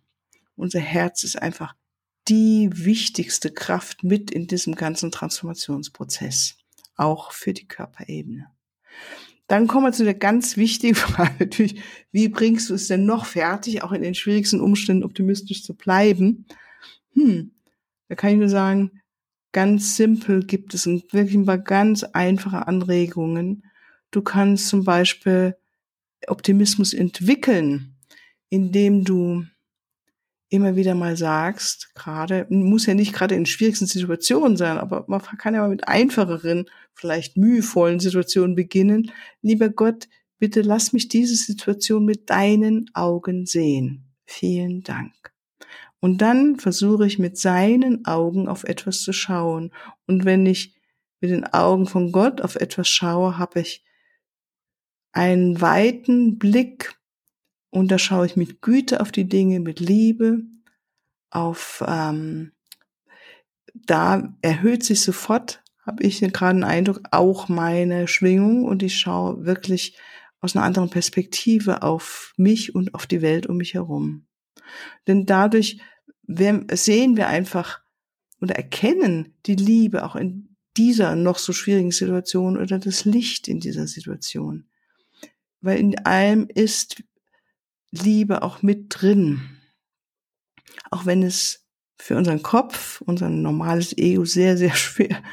unser 0.56 0.82
Herz 0.82 1.24
ist 1.24 1.42
einfach 1.42 1.76
die 2.28 2.70
wichtigste 2.72 3.52
Kraft 3.52 4.04
mit 4.04 4.30
in 4.30 4.48
diesem 4.48 4.76
ganzen 4.76 5.12
Transformationsprozess, 5.12 6.58
auch 6.96 7.32
für 7.32 7.54
die 7.54 7.68
Körperebene. 7.68 8.48
Dann 9.48 9.68
kommen 9.68 9.86
wir 9.86 9.92
zu 9.92 10.04
der 10.04 10.16
ganz 10.16 10.58
wichtigen 10.58 10.96
Frage 10.96 11.36
natürlich, 11.40 11.82
wie 12.12 12.30
bringst 12.30 12.70
du 12.70 12.74
es 12.74 12.88
denn 12.88 13.06
noch 13.06 13.26
fertig, 13.26 13.84
auch 13.84 13.92
in 13.92 14.02
den 14.02 14.16
schwierigsten 14.16 14.60
Umständen 14.60 15.04
optimistisch 15.04 15.64
zu 15.64 15.76
bleiben? 15.76 16.46
Hm, 17.14 17.52
da 18.10 18.16
kann 18.16 18.32
ich 18.32 18.38
nur 18.38 18.50
sagen, 18.50 19.02
ganz 19.52 19.96
simpel 19.96 20.46
gibt 20.46 20.74
es 20.74 20.86
wirklich 20.86 21.36
ein 21.36 21.46
paar 21.46 21.58
ganz 21.58 22.04
einfache 22.04 22.68
Anregungen. 22.68 23.64
Du 24.12 24.22
kannst 24.22 24.68
zum 24.68 24.84
Beispiel 24.84 25.56
Optimismus 26.28 26.94
entwickeln, 26.94 27.96
indem 28.50 29.06
du 29.06 29.46
immer 30.50 30.76
wieder 30.76 30.96
mal 30.96 31.18
sagst, 31.18 31.94
gerade, 31.96 32.46
muss 32.50 32.86
ja 32.86 32.94
nicht 32.94 33.14
gerade 33.14 33.36
in 33.36 33.46
schwierigsten 33.46 33.88
Situationen 33.88 34.58
sein, 34.58 34.78
aber 34.78 35.06
man 35.08 35.22
kann 35.22 35.54
ja 35.54 35.62
mal 35.62 35.70
mit 35.70 35.88
einfacheren, 35.88 36.66
vielleicht 36.96 37.38
mühevollen 37.38 38.00
Situationen 38.00 38.56
beginnen. 38.56 39.12
Lieber 39.42 39.70
Gott, 39.70 40.08
bitte 40.40 40.62
lass 40.62 40.94
mich 40.94 41.08
diese 41.08 41.36
Situation 41.36 42.06
mit 42.06 42.30
deinen 42.30 42.90
Augen 42.94 43.46
sehen. 43.46 44.06
Vielen 44.26 44.82
Dank. 44.84 45.34
Und 46.00 46.20
dann 46.22 46.58
versuche 46.58 47.08
ich 47.08 47.20
mit 47.20 47.38
seinen 47.38 48.06
Augen 48.06 48.48
auf 48.48 48.64
etwas 48.64 49.02
zu 49.02 49.14
schauen. 49.14 49.72
Und 50.08 50.26
wenn 50.26 50.46
ich 50.46 50.76
mit 51.20 51.32
den 51.32 51.46
Augen 51.46 51.88
von 51.88 52.12
Gott 52.12 52.42
auf 52.42 52.56
etwas 52.56 52.88
schaue, 52.88 53.38
habe 53.38 53.62
ich 53.62 53.84
einen 55.12 55.62
weiten 55.62 56.38
Blick 56.38 57.00
und 57.72 57.90
da 57.90 57.98
schaue 57.98 58.26
ich 58.26 58.36
mit 58.36 58.62
Güte 58.62 59.02
auf 59.02 59.12
die 59.12 59.28
Dinge, 59.28 59.60
mit 59.60 59.80
Liebe, 59.80 60.44
auf, 61.30 61.84
ähm, 61.88 62.52
da 63.74 64.34
erhöht 64.42 64.84
sich 64.84 65.02
sofort, 65.02 65.64
habe 65.86 66.04
ich 66.04 66.20
gerade 66.20 66.52
einen 66.52 66.64
Eindruck, 66.64 67.02
auch 67.12 67.48
meine 67.48 68.08
Schwingung 68.08 68.66
und 68.66 68.82
ich 68.84 68.98
schaue 68.98 69.46
wirklich 69.46 69.98
aus 70.42 70.56
einer 70.56 70.66
anderen 70.66 70.90
Perspektive 70.90 71.84
auf 71.84 72.34
mich 72.38 72.74
und 72.76 72.94
auf 72.94 73.08
die 73.08 73.22
Welt 73.22 73.48
um 73.48 73.58
mich 73.58 73.74
herum. 73.74 74.28
Denn 75.08 75.26
dadurch 75.26 75.80
sehen 76.28 77.18
wir 77.18 77.28
einfach 77.28 77.82
oder 78.42 78.56
erkennen 78.56 79.36
die 79.46 79.56
Liebe 79.56 80.04
auch 80.04 80.16
in 80.16 80.56
dieser 80.78 81.16
noch 81.16 81.38
so 81.38 81.54
schwierigen 81.54 81.92
Situation 81.92 82.58
oder 82.58 82.80
das 82.80 83.06
Licht 83.06 83.48
in 83.48 83.60
dieser 83.60 83.88
Situation. 83.88 84.68
Weil 85.62 85.80
in 85.80 85.98
allem 86.06 86.48
ist 86.54 87.04
Liebe 87.92 88.42
auch 88.42 88.62
mit 88.62 88.88
drin. 88.90 89.42
Auch 90.92 91.06
wenn 91.06 91.24
es 91.24 91.66
für 91.98 92.18
unseren 92.18 92.44
Kopf, 92.44 93.02
unser 93.02 93.30
normales 93.30 93.98
Ego 93.98 94.26
sehr, 94.26 94.58
sehr 94.58 94.74
schwer, 94.76 95.24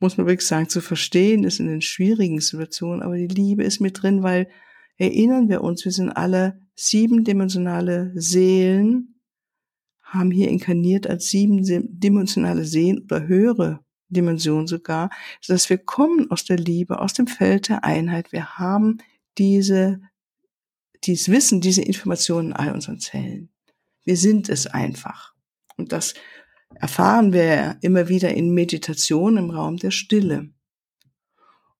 muss 0.00 0.16
man 0.16 0.26
wirklich 0.26 0.46
sagen, 0.46 0.68
zu 0.68 0.80
verstehen 0.80 1.44
ist 1.44 1.60
in 1.60 1.66
den 1.66 1.80
schwierigen 1.80 2.40
Situationen. 2.40 3.02
Aber 3.02 3.16
die 3.16 3.26
Liebe 3.26 3.64
ist 3.64 3.80
mit 3.80 4.02
drin, 4.02 4.22
weil 4.22 4.48
erinnern 4.96 5.48
wir 5.48 5.62
uns, 5.62 5.84
wir 5.84 5.92
sind 5.92 6.10
alle 6.10 6.60
siebendimensionale 6.74 8.12
Seelen, 8.14 9.20
haben 10.02 10.30
hier 10.30 10.48
inkarniert 10.48 11.06
als 11.06 11.28
siebendimensionale 11.28 12.64
Seelen 12.64 13.02
oder 13.02 13.26
höhere 13.26 13.80
Dimensionen 14.08 14.66
sogar, 14.66 15.10
dass 15.46 15.68
wir 15.68 15.78
kommen 15.78 16.30
aus 16.30 16.44
der 16.44 16.56
Liebe, 16.56 17.00
aus 17.00 17.12
dem 17.12 17.26
Feld 17.26 17.68
der 17.68 17.84
Einheit. 17.84 18.32
Wir 18.32 18.56
haben 18.58 18.98
diese 19.36 20.00
dieses 21.04 21.28
Wissen, 21.28 21.60
diese 21.60 21.82
Informationen 21.82 22.48
in 22.48 22.54
all 22.54 22.72
unseren 22.72 22.98
Zellen. 22.98 23.50
Wir 24.04 24.16
sind 24.16 24.48
es 24.48 24.66
einfach. 24.66 25.34
Und 25.76 25.92
das 25.92 26.14
erfahren 26.74 27.32
wir 27.32 27.76
immer 27.80 28.08
wieder 28.08 28.34
in 28.34 28.54
Meditation 28.54 29.36
im 29.36 29.50
Raum 29.50 29.76
der 29.76 29.90
Stille. 29.90 30.50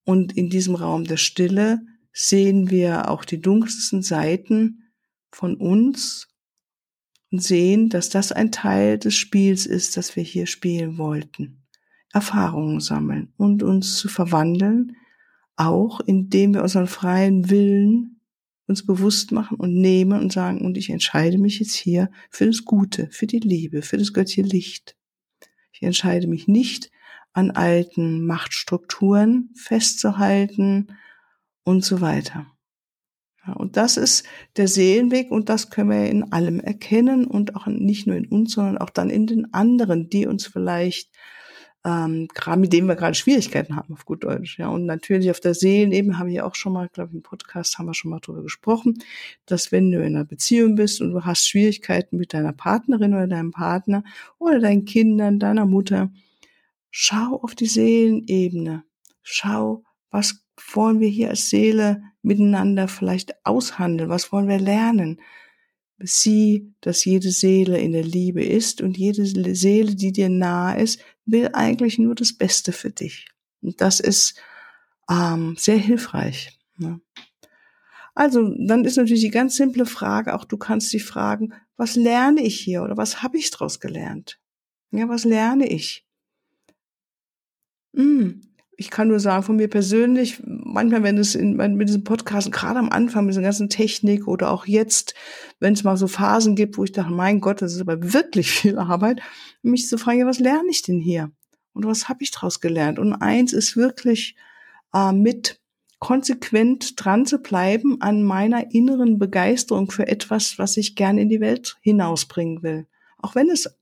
Und 0.04 0.36
in 0.36 0.48
diesem 0.48 0.74
Raum 0.74 1.04
der 1.04 1.18
Stille 1.18 1.80
sehen 2.12 2.70
wir 2.70 3.10
auch 3.10 3.24
die 3.24 3.40
dunkelsten 3.40 4.02
Seiten 4.02 4.90
von 5.30 5.56
uns 5.56 6.28
und 7.30 7.42
sehen, 7.42 7.90
dass 7.90 8.08
das 8.08 8.32
ein 8.32 8.50
Teil 8.50 8.98
des 8.98 9.14
Spiels 9.14 9.66
ist, 9.66 9.96
das 9.96 10.16
wir 10.16 10.22
hier 10.22 10.46
spielen 10.46 10.98
wollten. 10.98 11.66
Erfahrungen 12.12 12.80
sammeln 12.80 13.32
und 13.36 13.62
uns 13.62 13.96
zu 13.96 14.08
verwandeln, 14.08 14.96
auch 15.56 16.00
indem 16.00 16.54
wir 16.54 16.62
unseren 16.62 16.86
freien 16.86 17.50
Willen 17.50 18.17
uns 18.68 18.84
bewusst 18.84 19.32
machen 19.32 19.56
und 19.56 19.74
nehmen 19.74 20.20
und 20.20 20.32
sagen, 20.32 20.60
und 20.64 20.76
ich 20.76 20.90
entscheide 20.90 21.38
mich 21.38 21.58
jetzt 21.58 21.74
hier 21.74 22.10
für 22.30 22.46
das 22.46 22.64
Gute, 22.64 23.08
für 23.10 23.26
die 23.26 23.40
Liebe, 23.40 23.82
für 23.82 23.96
das 23.96 24.12
göttliche 24.12 24.42
Licht. 24.42 24.96
Ich 25.72 25.82
entscheide 25.82 26.26
mich 26.26 26.46
nicht 26.48 26.90
an 27.32 27.50
alten 27.50 28.26
Machtstrukturen 28.26 29.50
festzuhalten 29.54 30.88
und 31.64 31.84
so 31.84 32.00
weiter. 32.00 32.46
Ja, 33.46 33.54
und 33.54 33.76
das 33.76 33.96
ist 33.96 34.26
der 34.56 34.68
Seelenweg 34.68 35.30
und 35.30 35.48
das 35.48 35.70
können 35.70 35.90
wir 35.90 36.10
in 36.10 36.32
allem 36.32 36.60
erkennen 36.60 37.26
und 37.26 37.56
auch 37.56 37.66
nicht 37.66 38.06
nur 38.06 38.16
in 38.16 38.26
uns, 38.26 38.52
sondern 38.52 38.78
auch 38.78 38.90
dann 38.90 39.08
in 39.08 39.26
den 39.26 39.52
anderen, 39.54 40.10
die 40.10 40.26
uns 40.26 40.46
vielleicht 40.46 41.10
ähm, 41.88 42.28
gerade 42.34 42.60
mit 42.60 42.72
dem 42.74 42.86
wir 42.86 42.96
gerade 42.96 43.14
Schwierigkeiten 43.14 43.74
haben, 43.74 43.94
auf 43.94 44.04
gut 44.04 44.22
Deutsch. 44.24 44.58
Ja, 44.58 44.68
und 44.68 44.84
natürlich 44.84 45.30
auf 45.30 45.40
der 45.40 45.54
Seelenebene 45.54 46.18
habe 46.18 46.30
ich 46.30 46.42
auch 46.42 46.54
schon 46.54 46.74
mal, 46.74 46.88
glaube 46.88 47.10
ich, 47.10 47.16
im 47.16 47.22
Podcast 47.22 47.78
haben 47.78 47.86
wir 47.86 47.94
schon 47.94 48.10
mal 48.10 48.20
drüber 48.20 48.42
gesprochen, 48.42 49.02
dass 49.46 49.72
wenn 49.72 49.90
du 49.90 49.98
in 49.98 50.14
einer 50.14 50.26
Beziehung 50.26 50.74
bist 50.74 51.00
und 51.00 51.12
du 51.12 51.24
hast 51.24 51.48
Schwierigkeiten 51.48 52.18
mit 52.18 52.34
deiner 52.34 52.52
Partnerin 52.52 53.14
oder 53.14 53.26
deinem 53.26 53.52
Partner 53.52 54.04
oder 54.38 54.60
deinen 54.60 54.84
Kindern, 54.84 55.38
deiner 55.38 55.64
Mutter, 55.64 56.10
schau 56.90 57.40
auf 57.42 57.54
die 57.54 57.66
Seelenebene. 57.66 58.84
Schau, 59.22 59.82
was 60.10 60.44
wollen 60.74 61.00
wir 61.00 61.08
hier 61.08 61.30
als 61.30 61.48
Seele 61.48 62.02
miteinander 62.22 62.88
vielleicht 62.88 63.34
aushandeln? 63.46 64.10
Was 64.10 64.30
wollen 64.30 64.48
wir 64.48 64.58
lernen? 64.58 65.20
Sieh, 66.00 66.72
dass 66.80 67.04
jede 67.04 67.30
Seele 67.30 67.78
in 67.78 67.92
der 67.92 68.04
Liebe 68.04 68.44
ist 68.44 68.80
und 68.80 68.96
jede 68.96 69.26
Seele, 69.54 69.96
die 69.96 70.12
dir 70.12 70.28
nahe 70.28 70.80
ist, 70.80 71.00
will 71.26 71.50
eigentlich 71.52 71.98
nur 71.98 72.14
das 72.14 72.32
Beste 72.32 72.72
für 72.72 72.90
dich. 72.90 73.26
Und 73.60 73.80
das 73.80 73.98
ist 73.98 74.40
ähm, 75.10 75.56
sehr 75.58 75.76
hilfreich. 75.76 76.58
Ne? 76.76 77.00
Also, 78.14 78.52
dann 78.58 78.84
ist 78.84 78.96
natürlich 78.96 79.22
die 79.22 79.30
ganz 79.30 79.56
simple 79.56 79.86
Frage, 79.86 80.34
auch 80.34 80.44
du 80.44 80.56
kannst 80.56 80.92
dich 80.92 81.04
fragen, 81.04 81.52
was 81.76 81.94
lerne 81.94 82.42
ich 82.42 82.58
hier 82.58 82.82
oder 82.82 82.96
was 82.96 83.22
habe 83.22 83.38
ich 83.38 83.50
daraus 83.50 83.78
gelernt? 83.78 84.40
Ja, 84.90 85.08
was 85.08 85.24
lerne 85.24 85.68
ich? 85.68 86.04
Hm, 87.94 88.40
ich 88.80 88.90
kann 88.90 89.08
nur 89.08 89.18
sagen, 89.18 89.42
von 89.42 89.56
mir 89.56 89.66
persönlich, 89.66 90.40
manchmal, 90.46 91.02
wenn 91.02 91.18
es 91.18 91.34
in, 91.34 91.56
mit 91.56 91.88
diesem 91.88 92.04
Podcast, 92.04 92.52
gerade 92.52 92.78
am 92.78 92.90
Anfang 92.90 93.24
mit 93.26 93.32
dieser 93.32 93.42
ganzen 93.42 93.68
Technik 93.68 94.28
oder 94.28 94.52
auch 94.52 94.66
jetzt, 94.66 95.14
wenn 95.58 95.72
es 95.72 95.82
mal 95.82 95.96
so 95.96 96.06
Phasen 96.06 96.54
gibt, 96.54 96.78
wo 96.78 96.84
ich 96.84 96.92
dachte, 96.92 97.10
mein 97.10 97.40
Gott, 97.40 97.60
das 97.60 97.74
ist 97.74 97.80
aber 97.80 98.12
wirklich 98.12 98.52
viel 98.52 98.78
Arbeit, 98.78 99.20
mich 99.62 99.88
zu 99.88 99.98
fragen, 99.98 100.20
ja, 100.20 100.26
was 100.26 100.38
lerne 100.38 100.70
ich 100.70 100.82
denn 100.82 101.00
hier? 101.00 101.32
Und 101.72 101.86
was 101.86 102.08
habe 102.08 102.22
ich 102.22 102.30
daraus 102.30 102.60
gelernt? 102.60 103.00
Und 103.00 103.14
eins 103.14 103.52
ist 103.52 103.76
wirklich 103.76 104.36
äh, 104.94 105.10
mit 105.12 105.60
konsequent 105.98 107.04
dran 107.04 107.26
zu 107.26 107.38
bleiben 107.38 108.00
an 108.00 108.22
meiner 108.22 108.72
inneren 108.72 109.18
Begeisterung 109.18 109.90
für 109.90 110.06
etwas, 110.06 110.56
was 110.56 110.76
ich 110.76 110.94
gerne 110.94 111.22
in 111.22 111.28
die 111.28 111.40
Welt 111.40 111.76
hinausbringen 111.80 112.62
will. 112.62 112.86
Auch 113.18 113.34
wenn 113.34 113.50
es 113.50 113.76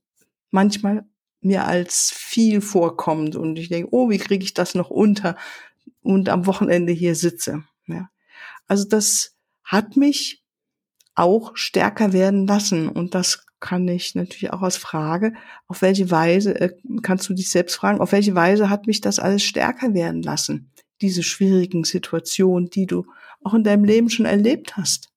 manchmal 0.49 1.05
mir 1.41 1.65
als 1.65 2.11
viel 2.11 2.61
vorkommt 2.61 3.35
und 3.35 3.59
ich 3.59 3.69
denke, 3.69 3.89
oh, 3.91 4.09
wie 4.09 4.17
kriege 4.17 4.43
ich 4.43 4.53
das 4.53 4.75
noch 4.75 4.89
unter 4.89 5.35
und 6.01 6.29
am 6.29 6.45
Wochenende 6.45 6.93
hier 6.93 7.15
sitze. 7.15 7.63
Ja. 7.85 8.09
Also 8.67 8.85
das 8.85 9.35
hat 9.63 9.97
mich 9.97 10.43
auch 11.15 11.55
stärker 11.55 12.13
werden 12.13 12.47
lassen 12.47 12.89
und 12.89 13.15
das 13.15 13.45
kann 13.59 13.87
ich 13.87 14.13
natürlich 14.13 14.53
auch 14.53 14.61
als 14.61 14.77
Frage, 14.77 15.33
auf 15.67 15.81
welche 15.81 16.11
Weise, 16.11 16.59
äh, 16.59 16.75
kannst 17.01 17.27
du 17.27 17.33
dich 17.33 17.49
selbst 17.49 17.75
fragen, 17.75 18.01
auf 18.01 18.11
welche 18.11 18.35
Weise 18.35 18.69
hat 18.69 18.87
mich 18.87 19.01
das 19.01 19.19
alles 19.19 19.43
stärker 19.43 19.93
werden 19.93 20.21
lassen, 20.21 20.71
diese 21.01 21.23
schwierigen 21.23 21.83
Situationen, 21.83 22.69
die 22.69 22.85
du 22.85 23.05
auch 23.43 23.53
in 23.53 23.63
deinem 23.63 23.83
Leben 23.83 24.09
schon 24.09 24.25
erlebt 24.25 24.77
hast. 24.77 25.09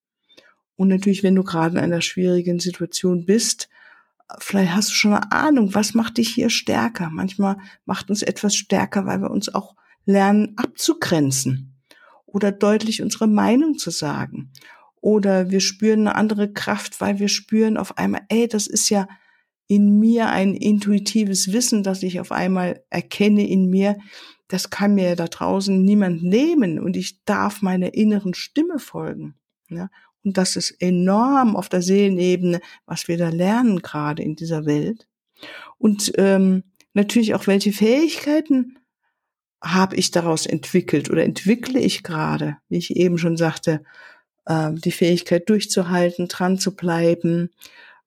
Und 0.76 0.88
natürlich, 0.88 1.22
wenn 1.22 1.34
du 1.34 1.44
gerade 1.44 1.76
in 1.76 1.84
einer 1.84 2.00
schwierigen 2.00 2.60
Situation 2.60 3.26
bist, 3.26 3.68
vielleicht 4.38 4.74
hast 4.74 4.90
du 4.90 4.94
schon 4.94 5.14
eine 5.14 5.32
Ahnung, 5.32 5.74
was 5.74 5.94
macht 5.94 6.18
dich 6.18 6.28
hier 6.28 6.50
stärker? 6.50 7.10
Manchmal 7.10 7.56
macht 7.84 8.10
uns 8.10 8.22
etwas 8.22 8.54
stärker, 8.54 9.06
weil 9.06 9.20
wir 9.20 9.30
uns 9.30 9.52
auch 9.54 9.74
lernen 10.04 10.54
abzugrenzen 10.56 11.80
oder 12.26 12.52
deutlich 12.52 13.02
unsere 13.02 13.26
Meinung 13.26 13.78
zu 13.78 13.90
sagen. 13.90 14.52
Oder 15.00 15.50
wir 15.50 15.60
spüren 15.60 16.00
eine 16.00 16.14
andere 16.14 16.52
Kraft, 16.52 17.00
weil 17.00 17.18
wir 17.18 17.28
spüren 17.28 17.76
auf 17.76 17.96
einmal, 17.98 18.22
ey, 18.28 18.48
das 18.48 18.66
ist 18.66 18.90
ja 18.90 19.08
in 19.66 19.98
mir 19.98 20.28
ein 20.28 20.54
intuitives 20.54 21.52
Wissen, 21.52 21.82
das 21.82 22.02
ich 22.02 22.20
auf 22.20 22.32
einmal 22.32 22.84
erkenne 22.90 23.48
in 23.48 23.70
mir. 23.70 23.96
Das 24.48 24.68
kann 24.68 24.94
mir 24.94 25.14
da 25.16 25.28
draußen 25.28 25.82
niemand 25.84 26.22
nehmen 26.22 26.80
und 26.80 26.96
ich 26.96 27.24
darf 27.24 27.62
meiner 27.62 27.94
inneren 27.94 28.34
Stimme 28.34 28.78
folgen. 28.78 29.36
Ja? 29.68 29.88
Und 30.24 30.36
das 30.36 30.56
ist 30.56 30.72
enorm 30.80 31.56
auf 31.56 31.68
der 31.68 31.82
Seelenebene, 31.82 32.60
was 32.86 33.08
wir 33.08 33.16
da 33.16 33.28
lernen 33.28 33.80
gerade 33.80 34.22
in 34.22 34.36
dieser 34.36 34.66
Welt. 34.66 35.06
Und 35.78 36.12
ähm, 36.18 36.64
natürlich 36.92 37.34
auch, 37.34 37.46
welche 37.46 37.72
Fähigkeiten 37.72 38.78
habe 39.62 39.96
ich 39.96 40.10
daraus 40.10 40.46
entwickelt 40.46 41.10
oder 41.10 41.24
entwickle 41.24 41.80
ich 41.80 42.02
gerade, 42.02 42.56
wie 42.68 42.78
ich 42.78 42.96
eben 42.96 43.18
schon 43.18 43.36
sagte, 43.36 43.82
äh, 44.46 44.72
die 44.72 44.92
Fähigkeit 44.92 45.48
durchzuhalten, 45.48 46.28
dran 46.28 46.58
zu 46.58 46.74
bleiben, 46.74 47.50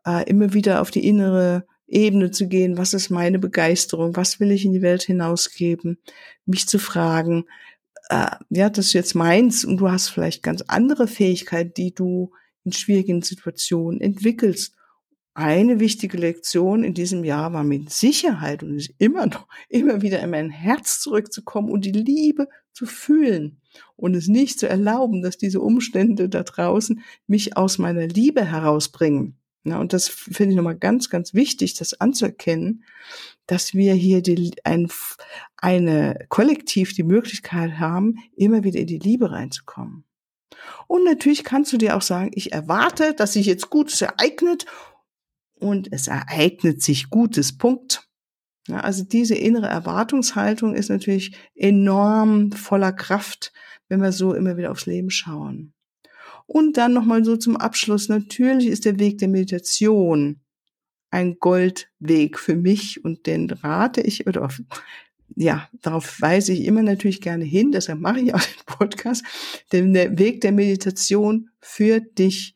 äh, 0.05 0.27
immer 0.29 0.53
wieder 0.53 0.81
auf 0.81 0.91
die 0.91 1.07
innere 1.07 1.65
Ebene 1.87 2.31
zu 2.31 2.47
gehen, 2.47 2.77
was 2.77 2.93
ist 2.93 3.09
meine 3.09 3.39
Begeisterung, 3.39 4.15
was 4.15 4.39
will 4.39 4.51
ich 4.51 4.65
in 4.65 4.73
die 4.73 4.81
Welt 4.81 5.03
hinausgeben, 5.03 5.99
mich 6.45 6.67
zu 6.67 6.79
fragen, 6.79 7.45
äh, 8.09 8.27
ja, 8.49 8.69
das 8.69 8.87
ist 8.87 8.93
jetzt 8.93 9.15
meins 9.15 9.65
und 9.65 9.77
du 9.77 9.89
hast 9.89 10.09
vielleicht 10.09 10.43
ganz 10.43 10.63
andere 10.67 11.07
Fähigkeiten, 11.07 11.73
die 11.75 11.93
du 11.93 12.31
in 12.63 12.73
schwierigen 12.73 13.21
Situationen 13.21 14.01
entwickelst. 14.01 14.75
Eine 15.35 15.79
wichtige 15.79 16.17
Lektion 16.17 16.83
in 16.83 16.93
diesem 16.93 17.23
Jahr 17.23 17.53
war 17.53 17.63
mit 17.63 17.89
Sicherheit 17.89 18.61
und 18.61 18.75
ist 18.75 18.93
immer 18.99 19.25
noch, 19.25 19.47
immer 19.69 20.01
wieder 20.01 20.19
in 20.21 20.29
mein 20.29 20.49
Herz 20.49 20.99
zurückzukommen 20.99 21.69
und 21.69 21.85
die 21.85 21.91
Liebe 21.91 22.47
zu 22.71 22.85
fühlen 22.85 23.61
und 23.95 24.15
es 24.15 24.27
nicht 24.27 24.59
zu 24.59 24.67
erlauben, 24.67 25.21
dass 25.21 25.37
diese 25.37 25.61
Umstände 25.61 26.29
da 26.29 26.43
draußen 26.43 27.01
mich 27.27 27.57
aus 27.57 27.77
meiner 27.77 28.07
Liebe 28.07 28.45
herausbringen. 28.45 29.37
Ja, 29.65 29.79
und 29.79 29.93
das 29.93 30.09
finde 30.09 30.51
ich 30.51 30.57
nochmal 30.57 30.77
ganz, 30.77 31.09
ganz 31.09 31.33
wichtig, 31.33 31.75
das 31.75 31.99
anzuerkennen, 31.99 32.83
dass 33.47 33.73
wir 33.73 33.93
hier 33.93 34.21
die, 34.21 34.53
ein, 34.63 34.89
eine 35.57 36.25
kollektiv 36.29 36.93
die 36.93 37.03
Möglichkeit 37.03 37.79
haben, 37.79 38.15
immer 38.35 38.63
wieder 38.63 38.79
in 38.79 38.87
die 38.87 38.99
Liebe 38.99 39.31
reinzukommen. 39.31 40.05
Und 40.87 41.03
natürlich 41.03 41.43
kannst 41.43 41.73
du 41.73 41.77
dir 41.77 41.97
auch 41.97 42.01
sagen, 42.01 42.31
ich 42.33 42.53
erwarte, 42.53 43.13
dass 43.13 43.33
sich 43.33 43.45
jetzt 43.45 43.69
Gutes 43.69 44.01
ereignet 44.01 44.65
und 45.55 45.91
es 45.91 46.07
ereignet 46.07 46.81
sich 46.81 47.09
Gutes, 47.09 47.57
Punkt. 47.57 48.07
Ja, 48.67 48.79
also 48.79 49.03
diese 49.03 49.35
innere 49.35 49.67
Erwartungshaltung 49.67 50.73
ist 50.73 50.89
natürlich 50.89 51.35
enorm 51.55 52.51
voller 52.53 52.93
Kraft, 52.93 53.51
wenn 53.89 54.01
wir 54.01 54.13
so 54.13 54.33
immer 54.33 54.55
wieder 54.55 54.71
aufs 54.71 54.85
Leben 54.85 55.09
schauen. 55.09 55.73
Und 56.45 56.77
dann 56.77 56.93
nochmal 56.93 57.23
so 57.25 57.35
zum 57.35 57.57
Abschluss, 57.57 58.09
natürlich 58.09 58.67
ist 58.67 58.85
der 58.85 58.99
Weg 58.99 59.17
der 59.17 59.27
Meditation 59.27 60.42
ein 61.13 61.37
Goldweg 61.39 62.39
für 62.39 62.55
mich 62.55 63.05
und 63.05 63.27
den 63.27 63.49
rate 63.49 64.01
ich 64.01 64.25
oder 64.25 64.49
ja, 65.35 65.69
darauf 65.81 66.19
weise 66.21 66.53
ich 66.53 66.65
immer 66.65 66.81
natürlich 66.81 67.21
gerne 67.21 67.45
hin, 67.45 67.71
deshalb 67.71 67.99
mache 67.99 68.19
ich 68.19 68.33
auch 68.33 68.41
den 68.41 68.65
Podcast, 68.65 69.23
denn 69.71 69.93
der 69.93 70.17
Weg 70.17 70.41
der 70.41 70.51
Meditation 70.51 71.49
führt 71.59 72.17
dich 72.17 72.55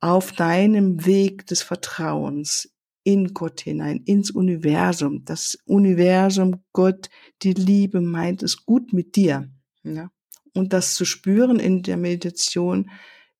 auf 0.00 0.32
deinem 0.32 1.04
Weg 1.04 1.46
des 1.46 1.62
Vertrauens 1.62 2.72
in 3.04 3.34
Gott 3.34 3.60
hinein, 3.60 4.02
ins 4.04 4.30
Universum. 4.30 5.24
Das 5.24 5.58
Universum, 5.66 6.62
Gott, 6.72 7.10
die 7.42 7.52
Liebe 7.52 8.00
meint 8.00 8.42
es 8.42 8.64
gut 8.64 8.92
mit 8.92 9.16
dir. 9.16 9.50
Ja? 9.84 10.10
Und 10.54 10.72
das 10.72 10.94
zu 10.94 11.04
spüren 11.04 11.58
in 11.58 11.82
der 11.82 11.96
Meditation 11.98 12.90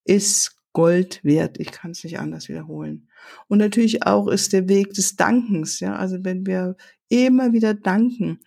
ist 0.05 0.62
Gold 0.73 1.21
wert. 1.23 1.59
Ich 1.61 1.71
kann 1.71 1.91
es 1.91 2.05
nicht 2.05 2.19
anders 2.19 2.49
wiederholen. 2.49 3.09
Und 3.49 3.59
natürlich 3.59 4.07
auch 4.07 4.29
ist 4.29 4.53
der 4.53 4.69
Weg 4.69 4.95
des 4.95 5.17
Dankens, 5.17 5.81
ja. 5.81 5.97
Also 5.97 6.25
wenn 6.25 6.47
wir 6.47 6.77
immer 7.09 7.53
wieder 7.53 7.75
danken, 7.75 8.41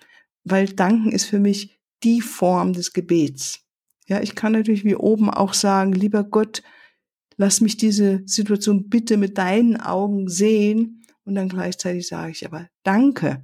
weil 0.44 0.68
Danken 0.68 1.12
ist 1.12 1.26
für 1.26 1.40
mich 1.40 1.80
die 2.04 2.22
Form 2.22 2.74
des 2.74 2.94
Gebets. 2.94 3.62
Ja, 4.08 4.22
ich 4.22 4.36
kann 4.36 4.54
natürlich 4.54 4.86
wie 4.86 4.96
oben 4.96 5.30
auch 5.30 5.54
sagen, 5.54 5.94
lieber 5.94 6.24
Gott, 6.24 6.62
lass 7.38 7.62
mich 7.62 7.78
diese 7.78 8.22
Situation 8.26 8.90
bitte 8.90 9.18
mit 9.18 9.38
deinen 9.38 9.80
Augen 9.80 10.28
sehen. 10.28 11.02
Und 11.24 11.36
dann 11.36 11.50
gleichzeitig 11.50 12.08
sage 12.08 12.32
ich 12.32 12.46
aber 12.46 12.70
danke. 12.84 13.44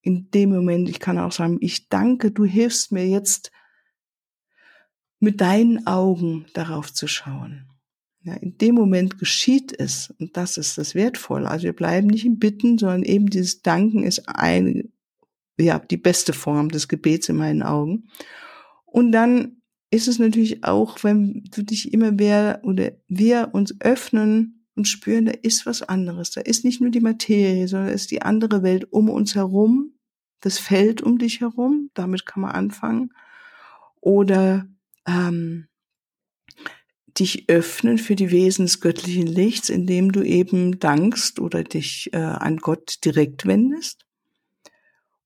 In 0.00 0.30
dem 0.30 0.50
Moment, 0.50 0.88
ich 0.88 1.00
kann 1.00 1.18
auch 1.18 1.32
sagen, 1.32 1.58
ich 1.60 1.88
danke, 1.88 2.30
du 2.30 2.44
hilfst 2.44 2.92
mir 2.92 3.06
jetzt 3.06 3.52
mit 5.20 5.40
deinen 5.40 5.86
Augen 5.86 6.46
darauf 6.54 6.92
zu 6.92 7.06
schauen. 7.06 7.68
Ja, 8.28 8.34
in 8.34 8.58
dem 8.58 8.74
Moment 8.74 9.18
geschieht 9.18 9.74
es 9.78 10.12
und 10.18 10.36
das 10.36 10.58
ist 10.58 10.76
das 10.76 10.94
Wertvolle. 10.94 11.48
Also 11.48 11.64
wir 11.64 11.72
bleiben 11.72 12.08
nicht 12.08 12.26
im 12.26 12.38
Bitten, 12.38 12.76
sondern 12.76 13.04
eben 13.04 13.30
dieses 13.30 13.62
Danken 13.62 14.04
ist 14.04 14.28
eine, 14.28 14.84
ja, 15.58 15.78
die 15.78 15.96
beste 15.96 16.34
Form 16.34 16.68
des 16.68 16.88
Gebets 16.88 17.30
in 17.30 17.36
meinen 17.36 17.62
Augen. 17.62 18.10
Und 18.84 19.12
dann 19.12 19.62
ist 19.90 20.08
es 20.08 20.18
natürlich 20.18 20.62
auch, 20.62 21.02
wenn 21.04 21.48
du 21.54 21.62
dich 21.62 21.94
immer 21.94 22.12
mehr 22.12 22.60
oder 22.64 22.92
wir 23.08 23.48
uns 23.52 23.74
öffnen 23.80 24.66
und 24.74 24.86
spüren, 24.86 25.24
da 25.24 25.32
ist 25.32 25.64
was 25.64 25.80
anderes. 25.80 26.30
Da 26.30 26.42
ist 26.42 26.66
nicht 26.66 26.82
nur 26.82 26.90
die 26.90 27.00
Materie, 27.00 27.66
sondern 27.66 27.88
es 27.88 28.02
ist 28.02 28.10
die 28.10 28.20
andere 28.20 28.62
Welt 28.62 28.92
um 28.92 29.08
uns 29.08 29.36
herum, 29.36 29.94
das 30.40 30.58
Feld 30.58 31.00
um 31.00 31.16
dich 31.16 31.40
herum. 31.40 31.88
Damit 31.94 32.26
kann 32.26 32.42
man 32.42 32.50
anfangen. 32.50 33.10
Oder 34.02 34.68
ähm, 35.06 35.68
dich 37.20 37.48
öffnen 37.48 37.98
für 37.98 38.16
die 38.16 38.30
Wesen 38.30 38.66
des 38.66 38.80
göttlichen 38.80 39.26
Lichts, 39.26 39.68
indem 39.68 40.12
du 40.12 40.22
eben 40.22 40.78
dankst 40.78 41.40
oder 41.40 41.64
dich 41.64 42.10
äh, 42.12 42.18
an 42.18 42.58
Gott 42.58 43.04
direkt 43.04 43.46
wendest. 43.46 44.04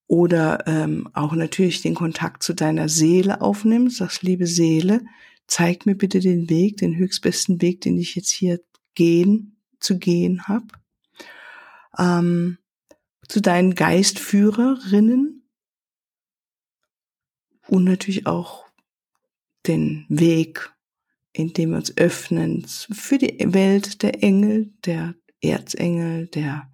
oder 0.06 0.66
ähm, 0.66 1.08
auch 1.14 1.32
natürlich 1.32 1.80
den 1.80 1.94
Kontakt 1.94 2.42
zu 2.42 2.52
deiner 2.52 2.90
Seele 2.90 3.40
aufnimmst, 3.40 3.96
sagst, 3.96 4.22
liebe 4.22 4.46
Seele, 4.46 5.00
zeig 5.46 5.86
mir 5.86 5.94
bitte 5.94 6.20
den 6.20 6.50
Weg, 6.50 6.76
den 6.76 6.96
höchstbesten 6.96 7.62
Weg, 7.62 7.80
den 7.80 7.96
ich 7.96 8.14
jetzt 8.14 8.30
hier 8.30 8.60
gehen, 8.94 9.56
zu 9.80 9.98
gehen 9.98 10.46
habe. 10.46 10.66
Ähm, 11.98 12.58
zu 13.26 13.40
deinen 13.40 13.74
Geistführerinnen 13.74 15.48
und 17.68 17.84
natürlich 17.84 18.26
auch 18.26 18.66
den 19.66 20.04
Weg, 20.10 20.74
in 21.32 21.52
dem 21.52 21.70
wir 21.70 21.78
uns 21.78 21.96
öffnen 21.96 22.66
für 22.66 23.18
die 23.18 23.36
Welt 23.52 24.02
der 24.02 24.22
Engel, 24.22 24.72
der 24.84 25.14
Erzengel, 25.40 26.26
der 26.28 26.70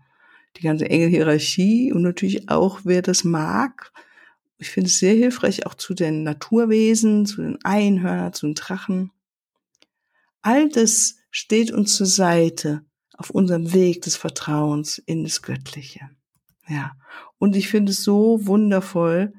die 0.56 0.62
ganze 0.62 0.90
Engelhierarchie 0.90 1.92
und 1.92 2.02
natürlich 2.02 2.48
auch, 2.48 2.80
wer 2.84 3.02
das 3.02 3.24
mag. 3.24 3.92
Ich 4.58 4.70
finde 4.70 4.88
es 4.88 4.98
sehr 4.98 5.14
hilfreich 5.14 5.66
auch 5.66 5.74
zu 5.74 5.94
den 5.94 6.24
Naturwesen, 6.24 7.26
zu 7.26 7.42
den 7.42 7.64
Einhörnern, 7.64 8.32
zu 8.32 8.46
den 8.46 8.54
Drachen. 8.54 9.12
All 10.42 10.68
das 10.68 11.16
steht 11.30 11.70
uns 11.70 11.94
zur 11.94 12.06
Seite 12.06 12.84
auf 13.16 13.30
unserem 13.30 13.72
Weg 13.72 14.02
des 14.02 14.16
Vertrauens 14.16 14.98
in 14.98 15.22
das 15.22 15.42
Göttliche. 15.42 16.10
Ja. 16.68 16.96
Und 17.38 17.56
ich 17.56 17.68
finde 17.68 17.92
es 17.92 18.02
so 18.02 18.46
wundervoll, 18.46 19.32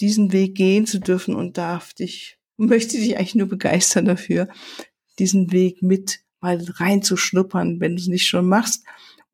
diesen 0.00 0.32
Weg 0.32 0.54
gehen 0.54 0.86
zu 0.86 1.00
dürfen 1.00 1.34
und 1.34 1.58
darf 1.58 1.94
dich, 1.94 2.38
möchte 2.56 2.96
dich 2.96 3.16
eigentlich 3.16 3.34
nur 3.34 3.48
begeistern 3.48 4.04
dafür, 4.04 4.48
diesen 5.18 5.52
Weg 5.52 5.82
mit 5.82 6.20
mal 6.40 6.62
reinzuschnuppern, 6.62 7.80
wenn 7.80 7.96
du 7.96 8.02
es 8.02 8.08
nicht 8.08 8.26
schon 8.26 8.46
machst 8.46 8.84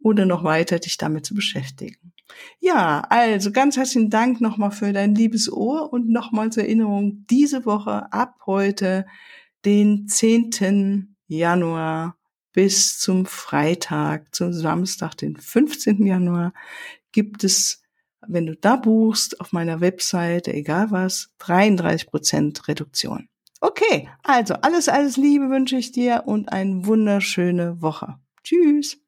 oder 0.00 0.26
noch 0.26 0.44
weiter 0.44 0.78
dich 0.78 0.96
damit 0.96 1.26
zu 1.26 1.34
beschäftigen. 1.34 2.12
Ja, 2.60 3.02
also 3.08 3.52
ganz 3.52 3.76
herzlichen 3.76 4.10
Dank 4.10 4.40
nochmal 4.40 4.70
für 4.70 4.92
dein 4.92 5.14
liebes 5.14 5.52
Ohr 5.52 5.92
und 5.92 6.08
nochmal 6.08 6.50
zur 6.50 6.64
Erinnerung, 6.64 7.26
diese 7.28 7.64
Woche 7.66 8.12
ab 8.12 8.36
heute, 8.46 9.06
den 9.64 10.08
10. 10.08 11.16
Januar 11.26 12.16
bis 12.52 12.98
zum 12.98 13.26
Freitag, 13.26 14.34
zum 14.34 14.52
Samstag, 14.52 15.14
den 15.16 15.36
15. 15.36 16.04
Januar, 16.06 16.52
gibt 17.12 17.44
es, 17.44 17.81
wenn 18.26 18.46
du 18.46 18.56
da 18.56 18.76
buchst, 18.76 19.40
auf 19.40 19.52
meiner 19.52 19.80
Webseite, 19.80 20.52
egal 20.52 20.90
was, 20.90 21.30
33 21.38 22.06
Prozent 22.08 22.68
Reduktion. 22.68 23.28
Okay, 23.60 24.08
also 24.24 24.54
alles, 24.54 24.88
alles 24.88 25.16
Liebe 25.16 25.48
wünsche 25.48 25.76
ich 25.76 25.92
dir 25.92 26.24
und 26.26 26.52
eine 26.52 26.84
wunderschöne 26.86 27.80
Woche. 27.80 28.16
Tschüss. 28.42 29.01